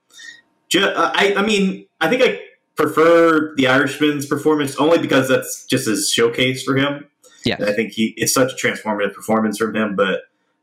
[0.70, 2.40] ju- I, I mean, I think I
[2.76, 7.06] prefer the Irishman's performance only because that's just his showcase for him.
[7.44, 9.94] Yeah, I think he it's such a transformative performance from him.
[9.94, 10.22] But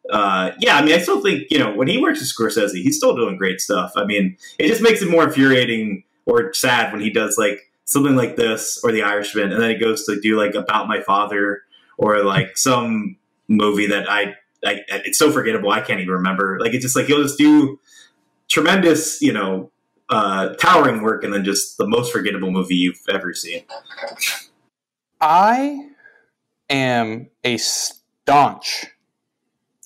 [0.09, 2.97] uh, yeah, I mean, I still think you know when he works with Scorsese, he's
[2.97, 3.93] still doing great stuff.
[3.95, 8.15] I mean, it just makes it more infuriating or sad when he does like something
[8.15, 11.61] like this or The Irishman, and then he goes to do like About My Father
[11.97, 16.59] or like some movie that I, I it's so forgettable I can't even remember.
[16.59, 17.79] Like it's just like he'll just do
[18.49, 19.71] tremendous, you know.
[20.07, 23.63] Uh, towering work and then just the most forgettable movie you've ever seen.
[25.19, 25.89] I
[26.69, 28.85] am a staunch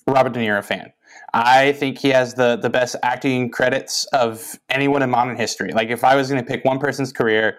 [0.06, 0.92] Robert De Niro fan.
[1.32, 5.72] I think he has the the best acting credits of anyone in modern history.
[5.72, 7.58] Like if I was going to pick one person's career,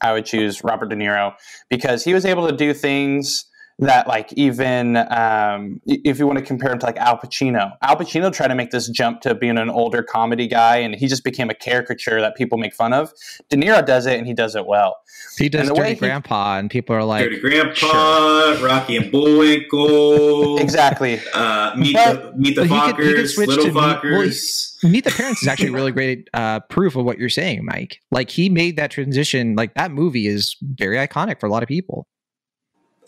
[0.00, 1.34] I would choose Robert De Niro
[1.68, 3.46] because he was able to do things
[3.80, 7.96] that like even um, if you want to compare him to like Al Pacino, Al
[7.96, 11.24] Pacino tried to make this jump to being an older comedy guy, and he just
[11.24, 13.12] became a caricature that people make fun of.
[13.50, 14.96] De Niro does it, and he does it well.
[15.38, 18.96] He does And the way Dirty he- Grandpa, and people are like, Dirty Grandpa, Rocky
[18.96, 21.20] and Bullwinkle, Exactly.
[21.34, 23.74] Uh, meet But- the meet the but he could- he could Fockers, Little to meet-
[23.74, 24.74] well, Fockers.
[24.84, 28.00] Meet the Parents is actually really great uh, proof of what you're saying, Mike.
[28.10, 29.56] Like he made that transition.
[29.56, 32.06] Like that movie is very iconic for a lot of people.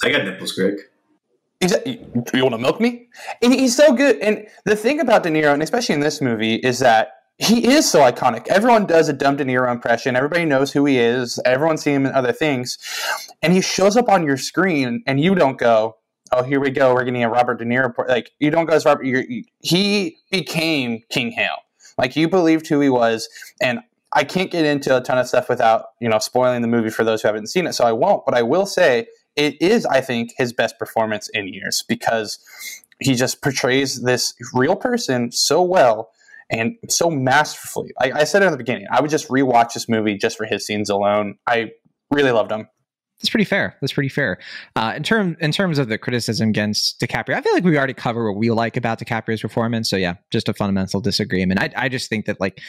[0.04, 0.78] I got nipples, Greg.
[1.60, 3.08] You want to milk me?
[3.42, 4.16] And he's so good.
[4.18, 7.90] And the thing about De Niro, and especially in this movie, is that he is
[7.90, 8.46] so iconic.
[8.48, 10.16] Everyone does a dumb De Niro impression.
[10.16, 11.38] Everybody knows who he is.
[11.44, 12.78] Everyone's seen him in other things,
[13.42, 15.96] and he shows up on your screen, and you don't go,
[16.32, 16.94] "Oh, here we go.
[16.94, 19.04] We're getting a Robert De Niro." Like you don't go as Robert.
[19.04, 21.58] You, he became King Hale.
[21.98, 23.28] Like you believed who he was,
[23.60, 23.80] and
[24.12, 27.04] I can't get into a ton of stuff without you know spoiling the movie for
[27.04, 27.74] those who haven't seen it.
[27.74, 28.24] So I won't.
[28.24, 32.38] But I will say it is, I think, his best performance in years because
[33.00, 36.10] he just portrays this real person so well
[36.50, 37.90] and so masterfully.
[38.00, 38.86] I, I said it in the beginning.
[38.90, 41.36] I would just rewatch this movie just for his scenes alone.
[41.46, 41.72] I
[42.10, 42.68] really loved him.
[43.18, 43.76] That's pretty fair.
[43.80, 44.38] That's pretty fair.
[44.74, 47.94] Uh, in term in terms of the criticism against DiCaprio, I feel like we already
[47.94, 49.88] covered what we like about DiCaprio's performance.
[49.88, 51.60] So yeah, just a fundamental disagreement.
[51.60, 52.60] I I just think that like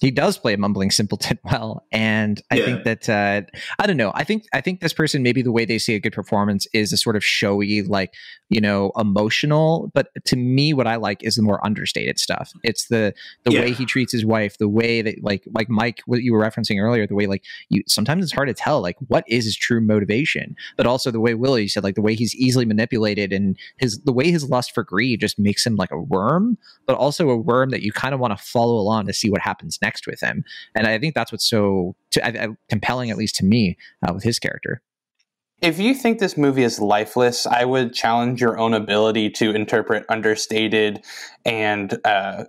[0.00, 2.64] he does play a mumbling simpleton well and i yeah.
[2.64, 3.42] think that uh,
[3.78, 6.00] i don't know i think i think this person maybe the way they see a
[6.00, 8.12] good performance is a sort of showy like
[8.48, 12.86] you know emotional but to me what i like is the more understated stuff it's
[12.88, 13.12] the
[13.44, 13.60] the yeah.
[13.60, 16.80] way he treats his wife the way that like like mike what you were referencing
[16.80, 19.80] earlier the way like you sometimes it's hard to tell like what is his true
[19.80, 23.98] motivation but also the way willie said like the way he's easily manipulated and his
[24.00, 27.36] the way his lust for greed just makes him like a worm but also a
[27.36, 30.20] worm that you kind of want to follow along to see what happens next with
[30.20, 30.44] him.
[30.74, 31.96] And I think that's what's so
[32.68, 33.76] compelling, at least to me,
[34.06, 34.82] uh, with his character.
[35.62, 40.04] If you think this movie is lifeless, I would challenge your own ability to interpret
[40.08, 41.02] understated
[41.44, 42.44] and uh,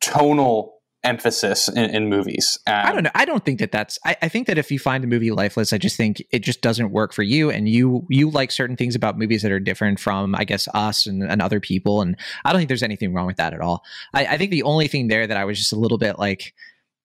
[0.00, 0.74] tonal
[1.04, 2.58] emphasis in, in movies.
[2.66, 3.10] Um, I don't know.
[3.14, 3.98] I don't think that that's.
[4.04, 6.60] I, I, think that if you find a movie lifeless, I just think it just
[6.60, 10.00] doesn't work for you, and you you like certain things about movies that are different
[10.00, 13.26] from, I guess, us and, and other people, and I don't think there's anything wrong
[13.26, 13.84] with that at all.
[14.12, 16.54] I, I think the only thing there that I was just a little bit like.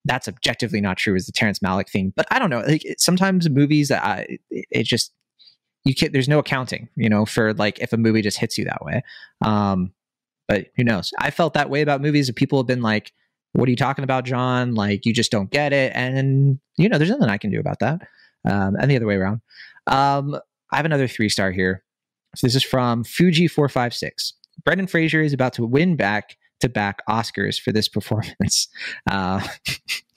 [0.05, 2.61] That's objectively not true is the Terrence Malick thing, but I don't know.
[2.61, 5.11] Like sometimes movies, I, it, it just
[5.85, 6.13] you can't.
[6.13, 9.01] There's no accounting, you know, for like if a movie just hits you that way.
[9.41, 9.93] Um,
[10.47, 11.11] but who knows?
[11.19, 12.27] I felt that way about movies.
[12.27, 13.13] That people have been like,
[13.53, 14.75] what are you talking about, Jon?
[14.75, 15.91] Like, you just don't get it.
[15.95, 18.01] And, you know, there's nothing I can do about that.
[18.45, 19.41] Um, and the other way around.
[19.87, 20.39] Um,
[20.71, 21.83] I have another three star here.
[22.35, 24.33] So this is from Fuji456.
[24.63, 28.67] Brendan Fraser is about to win back to back Oscars for this performance.
[29.09, 29.45] Uh,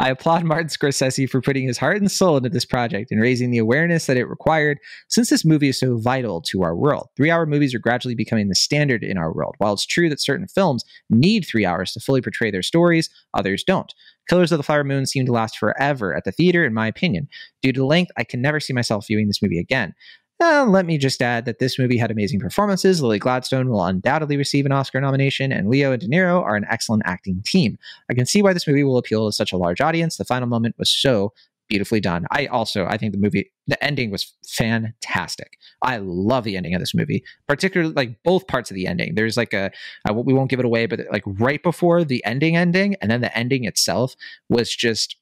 [0.00, 3.50] I applaud Martin Scorsese for putting his heart and soul into this project and raising
[3.50, 7.08] the awareness that it required since this movie is so vital to our world.
[7.16, 9.54] Three hour movies are gradually becoming the standard in our world.
[9.58, 13.64] While it's true that certain films need three hours to fully portray their stories, others
[13.64, 13.92] don't.
[14.28, 17.28] Killers of the Flower Moon seem to last forever at the theater, in my opinion.
[17.62, 19.94] Due to length, I can never see myself viewing this movie again.
[20.38, 23.00] Uh, let me just add that this movie had amazing performances.
[23.00, 26.66] Lily Gladstone will undoubtedly receive an Oscar nomination, and Leo and De Niro are an
[26.68, 27.78] excellent acting team.
[28.10, 30.18] I can see why this movie will appeal to such a large audience.
[30.18, 31.32] The final moment was so
[31.68, 32.26] beautifully done.
[32.30, 35.58] I also I think the movie the ending was fantastic.
[35.82, 39.14] I love the ending of this movie, particularly like both parts of the ending.
[39.14, 39.72] There's like a
[40.12, 43.36] we won't give it away, but like right before the ending ending, and then the
[43.36, 44.14] ending itself
[44.48, 45.16] was just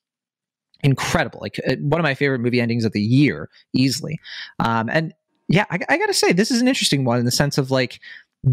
[0.84, 1.40] incredible.
[1.42, 4.20] Like uh, one of my favorite movie endings of the year, easily.
[4.60, 5.12] Um, and
[5.48, 7.70] yeah, I, I got to say, this is an interesting one in the sense of
[7.70, 7.98] like,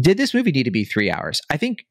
[0.00, 1.40] did this movie need to be three hours?
[1.50, 1.86] I think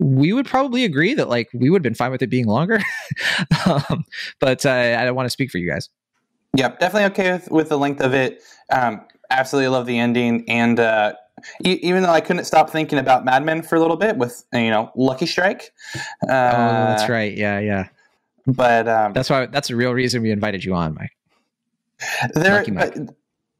[0.00, 2.80] we would probably agree that like we would have been fine with it being longer.
[3.66, 4.04] um,
[4.40, 5.88] but uh, I don't want to speak for you guys.
[6.56, 8.42] Yep, definitely okay with, with the length of it.
[8.72, 11.12] Um, absolutely love the ending, and uh,
[11.64, 14.44] e- even though I couldn't stop thinking about Mad Men for a little bit with
[14.52, 15.70] you know Lucky Strike.
[16.28, 17.36] Uh, oh, that's right.
[17.36, 17.88] Yeah, yeah.
[18.54, 21.12] But um, that's why that's the real reason we invited you on, Mike.
[22.34, 22.94] There, Mike.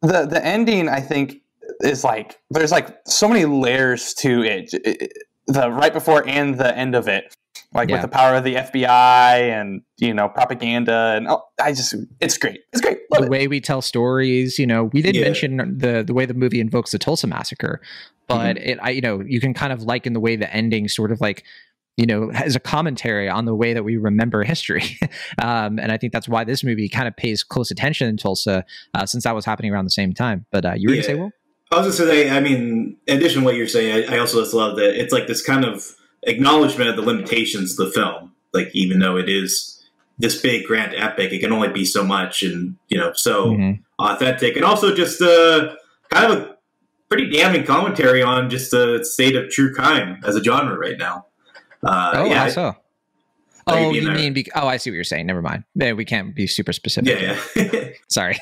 [0.02, 1.42] the the ending, I think,
[1.80, 4.70] is like there's like so many layers to it.
[4.72, 5.12] it
[5.46, 7.34] the right before and the end of it,
[7.74, 7.96] like yeah.
[7.96, 12.38] with the power of the FBI and you know propaganda, and oh, I just it's
[12.38, 12.60] great.
[12.72, 12.98] It's great.
[13.10, 13.30] Love the it.
[13.30, 15.26] way we tell stories, you know, we didn't yeah.
[15.26, 17.80] mention the the way the movie invokes the Tulsa massacre,
[18.28, 18.70] but mm-hmm.
[18.70, 21.20] it, I, you know, you can kind of liken the way the ending sort of
[21.20, 21.44] like
[22.00, 24.98] you know, as a commentary on the way that we remember history.
[25.42, 28.64] um, and I think that's why this movie kind of pays close attention in Tulsa,
[28.94, 30.46] uh, since that was happening around the same time.
[30.50, 31.02] But uh, you were yeah.
[31.02, 31.30] going to say, Will?
[31.70, 34.18] I was going to say, I mean, in addition to what you're saying, I, I
[34.18, 37.92] also just love that it's like this kind of acknowledgement of the limitations of the
[37.92, 38.32] film.
[38.54, 39.86] Like, even though it is
[40.18, 43.82] this big grand epic, it can only be so much and, you know, so mm-hmm.
[44.02, 44.56] authentic.
[44.56, 45.74] And also just uh,
[46.10, 46.56] kind of a
[47.10, 51.26] pretty damning commentary on just the state of true crime as a genre right now.
[51.84, 52.76] Uh, oh, yeah, how so?
[53.66, 54.32] Oh, you mean?
[54.32, 55.26] Be- oh, I see what you're saying.
[55.26, 55.64] Never mind.
[55.74, 57.20] We can't be super specific.
[57.20, 57.88] Yeah, yeah.
[58.08, 58.38] Sorry.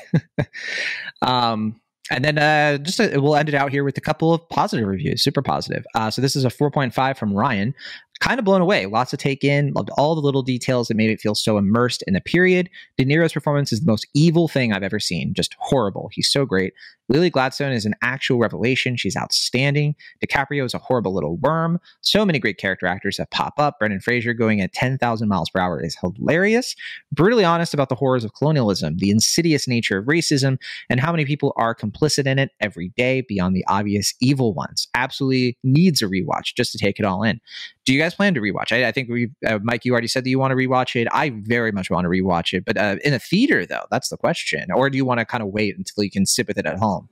[1.21, 1.79] um,
[2.11, 4.87] and then uh, just a, we'll end it out here with a couple of positive
[4.87, 5.85] reviews, super positive.
[5.93, 7.75] Uh, so this is a 4.5 from Ryan.
[8.19, 8.85] Kind of blown away.
[8.85, 9.73] Lots to take in.
[9.73, 12.69] Loved all the little details that made it feel so immersed in the period.
[12.97, 15.33] De Niro's performance is the most evil thing I've ever seen.
[15.33, 16.09] Just horrible.
[16.11, 16.73] He's so great.
[17.09, 18.95] Lily Gladstone is an actual revelation.
[18.95, 19.95] She's outstanding.
[20.23, 21.79] DiCaprio is a horrible little worm.
[22.01, 23.79] So many great character actors that pop up.
[23.79, 26.75] Brendan Fraser going at 10,000 miles per hour is hilarious.
[27.11, 30.59] Brutally honest about the horrors of colonialism, the insidious nature of racism,
[30.89, 34.87] and how many people are complicit in it every day beyond the obvious evil ones.
[34.93, 37.41] Absolutely needs a rewatch just to take it all in.
[37.85, 38.71] Do you guys plan to rewatch?
[38.71, 41.07] I, I think we, uh, Mike, you already said that you want to rewatch it.
[41.11, 44.17] I very much want to rewatch it, but uh, in a theater though, that's the
[44.17, 44.71] question.
[44.71, 46.77] Or do you want to kind of wait until you can sit with it at
[46.77, 47.09] home?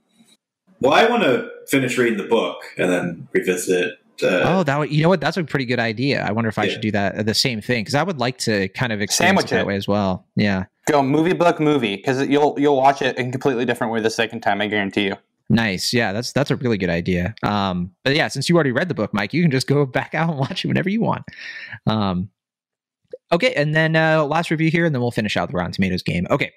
[0.80, 3.94] Well, I want to finish reading the book and then revisit it.
[4.20, 5.20] Uh, oh, that would, you know what?
[5.20, 6.24] That's a pretty good idea.
[6.24, 6.72] I wonder if I yeah.
[6.72, 9.50] should do that the same thing because I would like to kind of experience it
[9.50, 10.26] that way as well.
[10.34, 14.00] Yeah, go movie book movie because you'll you'll watch it in a completely different way
[14.00, 14.60] the second time.
[14.60, 15.14] I guarantee you.
[15.50, 15.94] Nice.
[15.94, 17.34] Yeah, that's that's a really good idea.
[17.42, 20.14] Um, but yeah, since you already read the book, Mike, you can just go back
[20.14, 21.24] out and watch it whenever you want.
[21.86, 22.28] Um,
[23.32, 26.02] okay, and then uh, last review here, and then we'll finish out the Rotten Tomatoes
[26.02, 26.26] game.
[26.30, 26.52] Okay,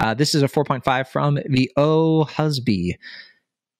[0.00, 2.96] uh, this is a 4.5 from the O Husby.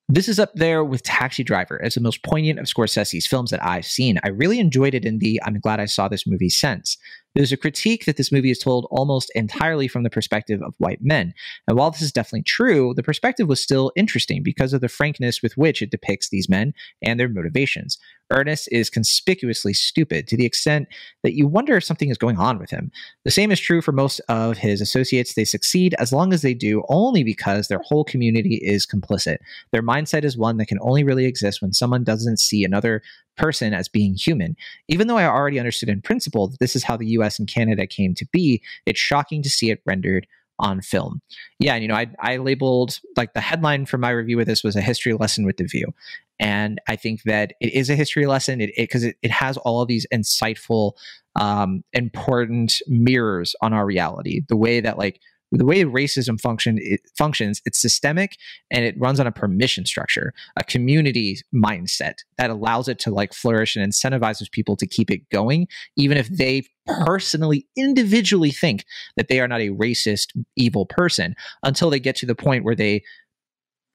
[0.09, 3.65] This is up there with Taxi Driver as the most poignant of Scorsese's films that
[3.65, 4.21] I've seen.
[4.23, 6.97] I really enjoyed it in the I'm glad I saw this movie sense.
[7.37, 11.01] There's a critique that this movie is told almost entirely from the perspective of white
[11.03, 11.35] men.
[11.69, 15.43] And while this is definitely true, the perspective was still interesting because of the frankness
[15.43, 16.73] with which it depicts these men
[17.03, 17.99] and their motivations.
[18.31, 20.89] Ernest is conspicuously stupid to the extent
[21.23, 22.91] that you wonder if something is going on with him.
[23.27, 25.35] The same is true for most of his associates.
[25.35, 29.39] They succeed as long as they do only because their whole community is complicit.
[29.73, 33.03] Their mindset is one that can only really exist when someone doesn't see another
[33.37, 34.57] person as being human.
[34.89, 37.87] Even though I already understood in principle that this is how the US and Canada
[37.87, 40.27] came to be, it's shocking to see it rendered
[40.59, 41.21] on film.
[41.59, 44.65] Yeah, and you know, I I labeled like the headline for my review of this
[44.65, 45.93] was a history lesson with the view.
[46.39, 49.57] And I think that it is a history lesson it because it, it, it, has
[49.59, 50.93] all of these insightful,
[51.35, 54.43] um, important mirrors on our reality.
[54.47, 55.21] The way that like
[55.53, 58.37] the way racism function it functions it's systemic
[58.71, 63.33] and it runs on a permission structure a community mindset that allows it to like
[63.33, 65.67] flourish and incentivizes people to keep it going
[65.97, 68.85] even if they personally individually think
[69.17, 72.77] that they are not a racist evil person until they get to the point where
[72.77, 73.03] they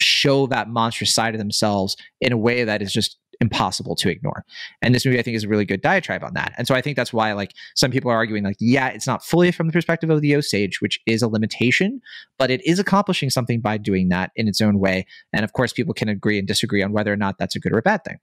[0.02, 4.46] show that monstrous side of themselves in a way that is just impossible to ignore.
[4.82, 6.54] And this movie, I think, is a really good diatribe on that.
[6.58, 9.26] And so I think that's why, like, some people are arguing, like, yeah, it's not
[9.26, 12.02] fully from the perspective of the Osage, which is a limitation,
[12.38, 15.06] but it is accomplishing something by doing that in its own way.
[15.34, 17.74] And of course, people can agree and disagree on whether or not that's a good
[17.74, 18.20] or a bad thing.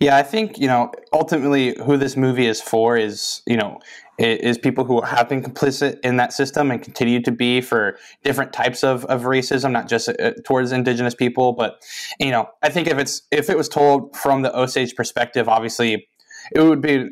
[0.00, 3.78] Yeah, I think you know ultimately who this movie is for is you know
[4.18, 8.52] is people who have been complicit in that system and continue to be for different
[8.52, 11.52] types of, of racism, not just uh, towards indigenous people.
[11.52, 11.82] But
[12.20, 16.06] you know, I think if it's if it was told from the Osage perspective, obviously
[16.54, 17.10] it would be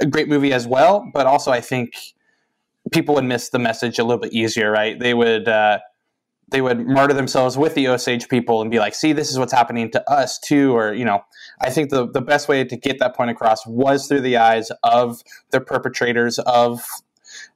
[0.00, 1.08] a great movie as well.
[1.12, 1.94] But also, I think
[2.90, 4.98] people would miss the message a little bit easier, right?
[4.98, 5.48] They would.
[5.48, 5.78] Uh,
[6.52, 9.52] they would martyr themselves with the Osage people and be like, see, this is what's
[9.52, 10.76] happening to us too.
[10.76, 11.24] Or, you know,
[11.60, 14.70] I think the, the best way to get that point across was through the eyes
[14.84, 16.84] of the perpetrators, of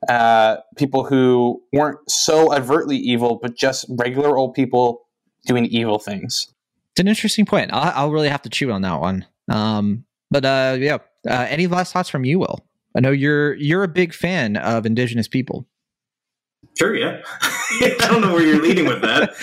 [0.08, 5.06] uh, people who weren't so overtly evil, but just regular old people
[5.46, 6.52] doing evil things.
[6.92, 7.70] It's an interesting point.
[7.72, 9.26] I'll, I'll really have to chew on that one.
[9.48, 12.66] Um, but uh, yeah, uh, any last thoughts from you, Will?
[12.96, 15.66] I know you're you're a big fan of Indigenous people.
[16.78, 17.22] Sure, yeah.
[17.80, 19.34] I don't know where you're leading with that.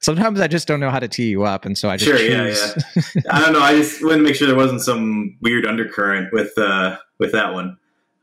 [0.00, 2.18] Sometimes I just don't know how to tee you up, and so I just sure,
[2.18, 2.58] choose.
[2.76, 3.22] yeah, yeah.
[3.30, 3.60] I don't know.
[3.60, 7.52] I just wanted to make sure there wasn't some weird undercurrent with uh, with that
[7.52, 7.76] one.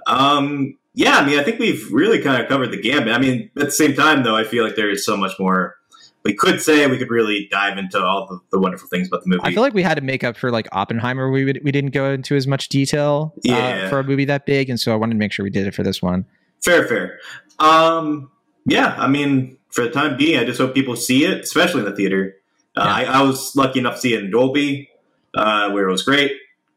[0.07, 3.13] Um, yeah, I mean, I think we've really kind of covered the gambit.
[3.13, 5.75] I mean, at the same time, though, I feel like there is so much more
[6.23, 6.85] we could say.
[6.87, 9.41] We could really dive into all the, the wonderful things about the movie.
[9.43, 11.31] I feel like we had to make up for like Oppenheimer.
[11.31, 13.89] We would, we didn't go into as much detail uh, yeah.
[13.89, 15.73] for a movie that big, and so I wanted to make sure we did it
[15.73, 16.25] for this one.
[16.61, 17.19] Fair, fair.
[17.59, 18.29] Um,
[18.69, 21.85] yeah, I mean, for the time being, I just hope people see it, especially in
[21.85, 22.35] the theater.
[22.75, 23.11] Uh, yeah.
[23.11, 24.89] I, I, was lucky enough to see it in Dolby,
[25.33, 26.31] uh, where it was great,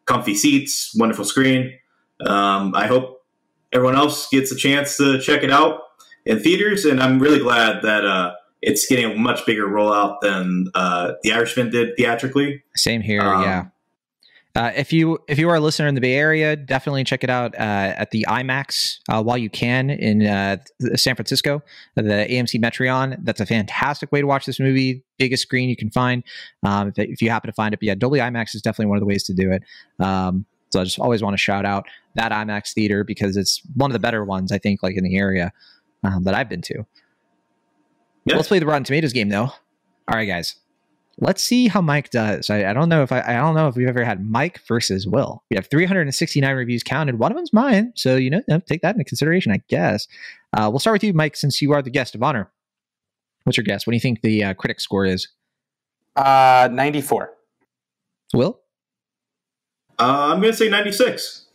[0.06, 1.78] comfy seats, wonderful screen.
[2.26, 3.24] Um, I hope
[3.72, 5.80] everyone else gets a chance to check it out
[6.24, 10.68] in theaters, and I'm really glad that uh, it's getting a much bigger rollout than
[10.74, 12.62] uh, The Irishman did theatrically.
[12.76, 13.66] Same here, um, yeah.
[14.54, 17.30] Uh, if you if you are a listener in the Bay Area, definitely check it
[17.30, 20.58] out uh, at the IMAX uh, while you can in uh,
[20.94, 21.62] San Francisco,
[21.94, 23.16] the AMC Metreon.
[23.22, 25.04] That's a fantastic way to watch this movie.
[25.16, 26.22] Biggest screen you can find.
[26.62, 28.98] Um, if, if, you happen to find it, but yeah, Dolby IMAX is definitely one
[28.98, 29.62] of the ways to do it.
[29.98, 33.90] Um, so I just always want to shout out that IMAX theater because it's one
[33.90, 35.52] of the better ones I think, like in the area
[36.04, 36.84] um, that I've been to.
[38.26, 38.36] Yeah.
[38.36, 39.50] Let's play the Rotten Tomatoes game though.
[40.08, 40.56] All right, guys.
[41.18, 42.50] Let's see how Mike does.
[42.50, 45.06] I, I don't know if I, I don't know if we've ever had Mike versus
[45.06, 45.42] Will.
[45.50, 47.18] We have 369 reviews counted.
[47.18, 50.08] One of them's mine, so you know, take that into consideration, I guess.
[50.56, 52.50] Uh, we'll start with you, Mike, since you are the guest of honor.
[53.44, 53.86] What's your guess?
[53.86, 55.28] What do you think the uh, critic score is?
[56.14, 57.30] Uh, 94.
[58.34, 58.60] Will?
[59.98, 61.46] Uh, I'm going to say 96.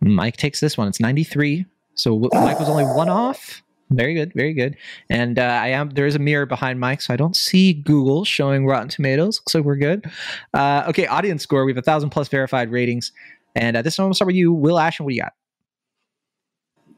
[0.00, 0.88] Mike takes this one.
[0.88, 1.66] It's 93.
[1.94, 3.62] So Mike was only one off.
[3.90, 4.76] Very good, very good.
[5.10, 8.24] And uh, I am there is a mirror behind Mike, so I don't see Google
[8.24, 9.40] showing Rotten Tomatoes.
[9.40, 10.10] Looks like we're good.
[10.52, 11.64] Uh, okay, audience score.
[11.64, 13.12] We have a thousand plus verified ratings,
[13.54, 15.04] and uh, this one we'll start with you, Will Ashton.
[15.04, 15.34] What do you got?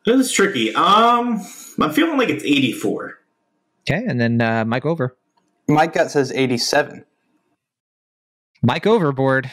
[0.06, 0.72] This is tricky.
[0.74, 1.44] Um,
[1.80, 3.18] I'm feeling like it's 84.
[3.88, 5.16] Okay, and then uh, Mike over.
[5.68, 7.04] Mike gut says 87.
[8.62, 9.50] Mike overboard.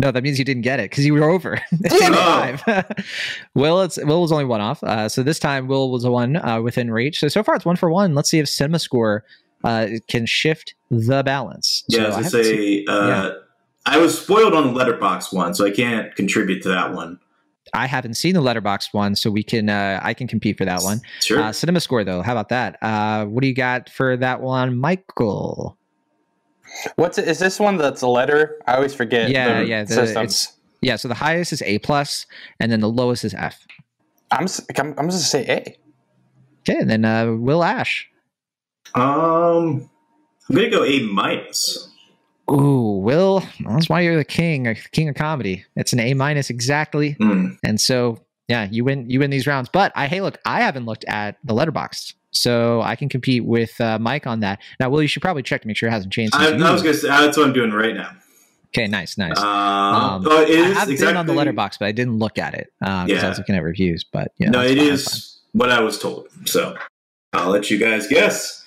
[0.00, 1.54] No, that means you didn't get it because you were over.
[1.72, 1.92] It.
[1.92, 3.04] 85.
[3.54, 4.82] Will, it's Will was only one off.
[4.84, 7.18] Uh, so this time Will was the one uh, within reach.
[7.20, 8.14] So so far it's one for one.
[8.14, 9.24] Let's see if Cinema Score
[9.64, 11.84] uh, can shift the balance.
[11.88, 13.32] Yeah, I as I seen- say, uh,
[13.86, 17.18] I was spoiled on the Letterboxd one, so I can't contribute to that one.
[17.74, 20.82] I haven't seen the Letterboxd one, so we can uh, I can compete for that
[20.82, 21.00] one.
[21.20, 21.40] Sure.
[21.40, 22.76] Uh, cinema score though, how about that?
[22.82, 25.77] Uh, what do you got for that one, Michael?
[26.96, 27.26] What's it?
[27.28, 28.58] Is this one that's a letter?
[28.66, 29.30] I always forget.
[29.30, 30.16] Yeah, the yeah, the- systems.
[30.44, 32.26] it's- Yeah, so the highest is A plus,
[32.60, 33.66] and then the lowest is F.
[34.30, 35.76] I'm, s- I'm, I'm just gonna say A.
[36.68, 38.08] Okay, and then uh, Will Ash.
[38.94, 39.88] um,
[40.48, 41.88] I'm going to go A minus.
[42.50, 45.64] Ooh, Will, that's why you're the king, uh, king of comedy.
[45.76, 47.48] It's an A minus exactly, Hmm.
[47.64, 49.08] and so yeah, you win.
[49.08, 49.68] You win these rounds.
[49.72, 53.80] But I hey, look, I haven't looked at the Letterboxd, so I can compete with
[53.80, 54.60] uh, Mike on that.
[54.80, 56.34] Now, Will, you should probably check to make sure it hasn't changed.
[56.34, 58.10] I, I was going to say, that's what I'm doing right now.
[58.68, 59.38] okay, nice, nice.
[59.38, 62.72] Um, Um, I have exactly, been on the Letterboxd, but I didn't look at it
[62.80, 63.28] because I Yeah.
[63.28, 64.04] was looking at reviews.
[64.04, 66.28] But yeah, no, it fine, is what I was told.
[66.46, 66.76] So
[67.32, 68.64] I'll let you guys guess.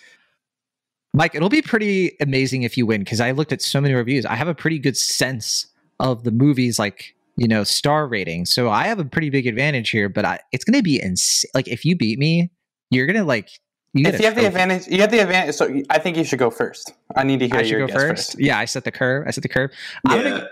[1.14, 1.36] Mike.
[1.36, 4.26] It'll be pretty amazing if you win because I looked at so many reviews.
[4.26, 5.68] I have a pretty good sense
[6.00, 8.46] of the movies, like you know, star rating.
[8.46, 10.10] So I have a pretty big advantage here.
[10.10, 11.50] But I, it's going to be insane.
[11.54, 12.52] Like if you beat me,
[12.90, 13.50] you're gonna like.
[13.94, 15.56] You If you have the advantage, you have the advantage.
[15.56, 16.94] So I think you should go first.
[17.16, 18.32] I need to hear I should your go first.
[18.32, 18.40] first.
[18.40, 19.28] Yeah, I set the curve.
[19.28, 19.72] I set the curve.
[20.06, 20.50] I'm gonna,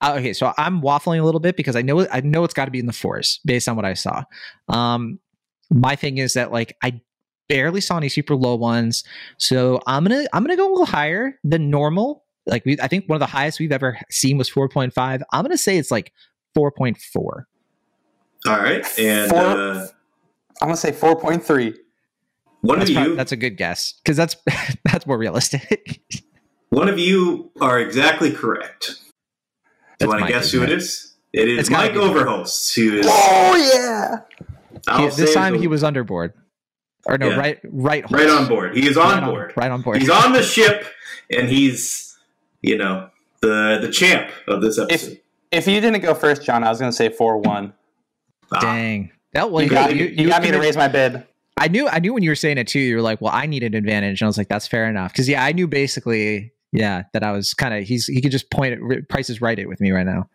[0.00, 2.64] uh, okay, so I'm waffling a little bit because I know I know it's got
[2.64, 4.24] to be in the fours based on what I saw.
[4.68, 5.20] Um,
[5.70, 7.00] my thing is that like I
[7.48, 9.04] barely saw any super low ones,
[9.36, 12.24] so I'm gonna I'm gonna go a little higher than normal.
[12.46, 15.22] Like we, I think one of the highest we've ever seen was 4.5.
[15.32, 16.12] I'm gonna say it's like
[16.56, 16.96] 4.4.
[17.16, 17.44] All
[18.46, 18.98] right.
[18.98, 19.86] And Four- uh,
[20.62, 21.76] I'm gonna say 4.3.
[22.62, 24.36] one That's, of prob- you, that's a good guess because that's
[24.84, 26.00] that's more realistic.
[26.70, 28.96] one of you are exactly correct.
[29.98, 30.78] Do you want to guess who isn't it it?
[30.78, 31.14] is?
[31.32, 33.06] It is It's gotta Mike be Overhulse, who is.
[33.08, 34.20] Oh yeah.
[34.98, 36.32] He- this time the- he was underboard,
[37.06, 37.36] or no, Yeah.
[37.36, 38.74] right, right, right on board.
[38.76, 39.52] He is on right board.
[39.56, 39.98] right on board.
[39.98, 40.86] He's on the ship,
[41.30, 42.09] and he's,
[42.62, 43.08] you know,
[43.40, 45.20] the the champ of this episode.
[45.50, 47.72] If you didn't go first, Jon, I was gonna say 4-1.
[48.52, 49.10] Ah, Dang.
[49.36, 51.24] Oh, well, You you, got, you, you, got me to raise my bid.
[51.56, 52.80] I knew I knew when you were saying it too.
[52.80, 55.12] You were like, "Well, I need an advantage," and I was like, "That's fair enough."
[55.12, 58.50] Because yeah, I knew basically, yeah, that I was kind of he's he could just
[58.50, 60.28] point at prices right it with me right now.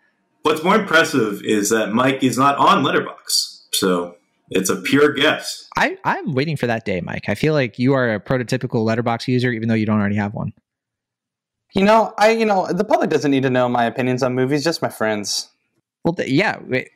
[0.43, 4.15] What's more impressive is that Mike is not on Letterboxd, so
[4.51, 5.67] it's a pure guess.
[5.75, 7.27] I I'm waiting for that day, Mike.
[7.27, 10.35] I feel like you are a prototypical Letterboxd user, even though you don't already have
[10.35, 10.53] one.
[11.75, 14.63] You know, I you know the public doesn't need to know my opinions on movies.
[14.63, 15.49] Just my friends
[16.03, 16.89] Well, th- yeah, wait,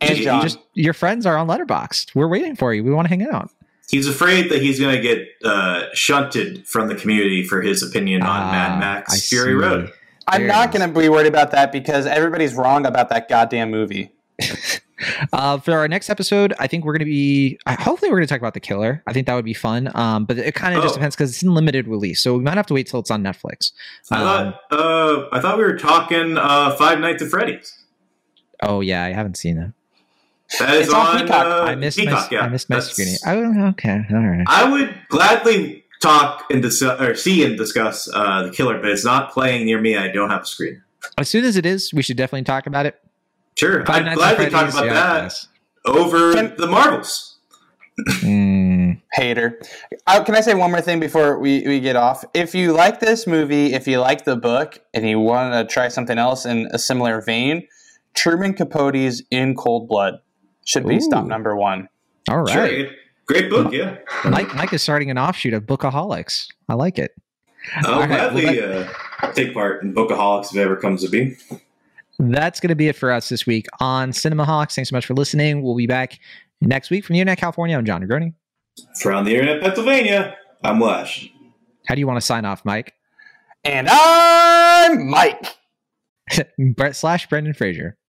[0.00, 0.42] and You Jon.
[0.42, 2.14] just your friends are on Letterboxd.
[2.14, 2.82] We're waiting for you.
[2.84, 3.50] We want to hang out.
[3.90, 8.22] He's afraid that he's going to get uh, shunted from the community for his opinion
[8.22, 9.54] on Ah, Mad I Max Fury see.
[9.54, 9.90] Road.
[10.28, 10.78] I'm There not it is.
[10.78, 14.12] going to be worried about that because everybody's wrong about that goddamn movie.
[15.32, 17.58] Uh, for our next episode, I think we're going to be.
[17.68, 19.02] Hopefully, we're going to talk about the killer.
[19.06, 19.90] I think that would be fun.
[19.94, 20.96] Um, but it kind of just Oh.
[20.98, 23.22] depends because it's in limited release, so we might have to wait till it's on
[23.22, 23.72] Netflix.
[24.10, 27.76] I Um, thought uh, I thought we were talking uh, Five Nights at Freddy's.
[28.62, 29.72] Oh yeah, I haven't seen it.
[30.58, 31.46] That is It's on on, Peacock.
[31.46, 32.30] uh, I missed Peacock.
[32.32, 32.36] my.
[32.38, 32.44] yeah.
[32.44, 33.16] I missed my That's- screening.
[33.26, 34.44] Oh, okay, all right.
[34.48, 39.04] I would gladly talk and discuss or see and discuss uh, the killer, but it's
[39.04, 39.96] not playing near me.
[39.96, 40.82] I don't have a screen.
[41.16, 43.00] As soon as it is, we should definitely talk about it.
[43.58, 45.48] Sure, Five I'd Nights at gladly talk about yeah, that yes.
[45.84, 47.38] over Can- the Marvels.
[48.22, 49.60] Mm, Hater.
[50.06, 52.24] Uh, can I say one more thing before we, we get off?
[52.32, 55.88] If you like this movie, if you like the book, and you want to try
[55.88, 57.66] something else in a similar vein,
[58.14, 60.20] Truman Capote's In Cold Blood
[60.64, 61.00] should be Ooh.
[61.00, 61.88] stop number one.
[62.28, 62.52] All right.
[62.52, 62.90] Sure,
[63.26, 63.72] great book.
[63.72, 66.48] Yeah, Mike, Mike is starting an offshoot of Bookaholics.
[66.68, 67.12] I like it.
[67.76, 68.86] I'll All right, gladly uh,
[69.32, 71.36] take part in Bookaholics if it ever comes to be.
[72.22, 74.74] That's going to be it for us this week on Cinemaholics.
[74.74, 75.62] Thanks so much for listening.
[75.62, 76.18] We'll be back
[76.60, 77.78] next week from the Internet California.
[77.78, 78.34] I'm Jon Negroni.
[79.00, 81.30] From the internet, Pennsylvania, I'm Lash.
[81.86, 82.92] How do you want to sign off, Mike?
[83.64, 85.46] And I'm Mike.
[86.76, 87.96] Brett slash Brendan Fraser.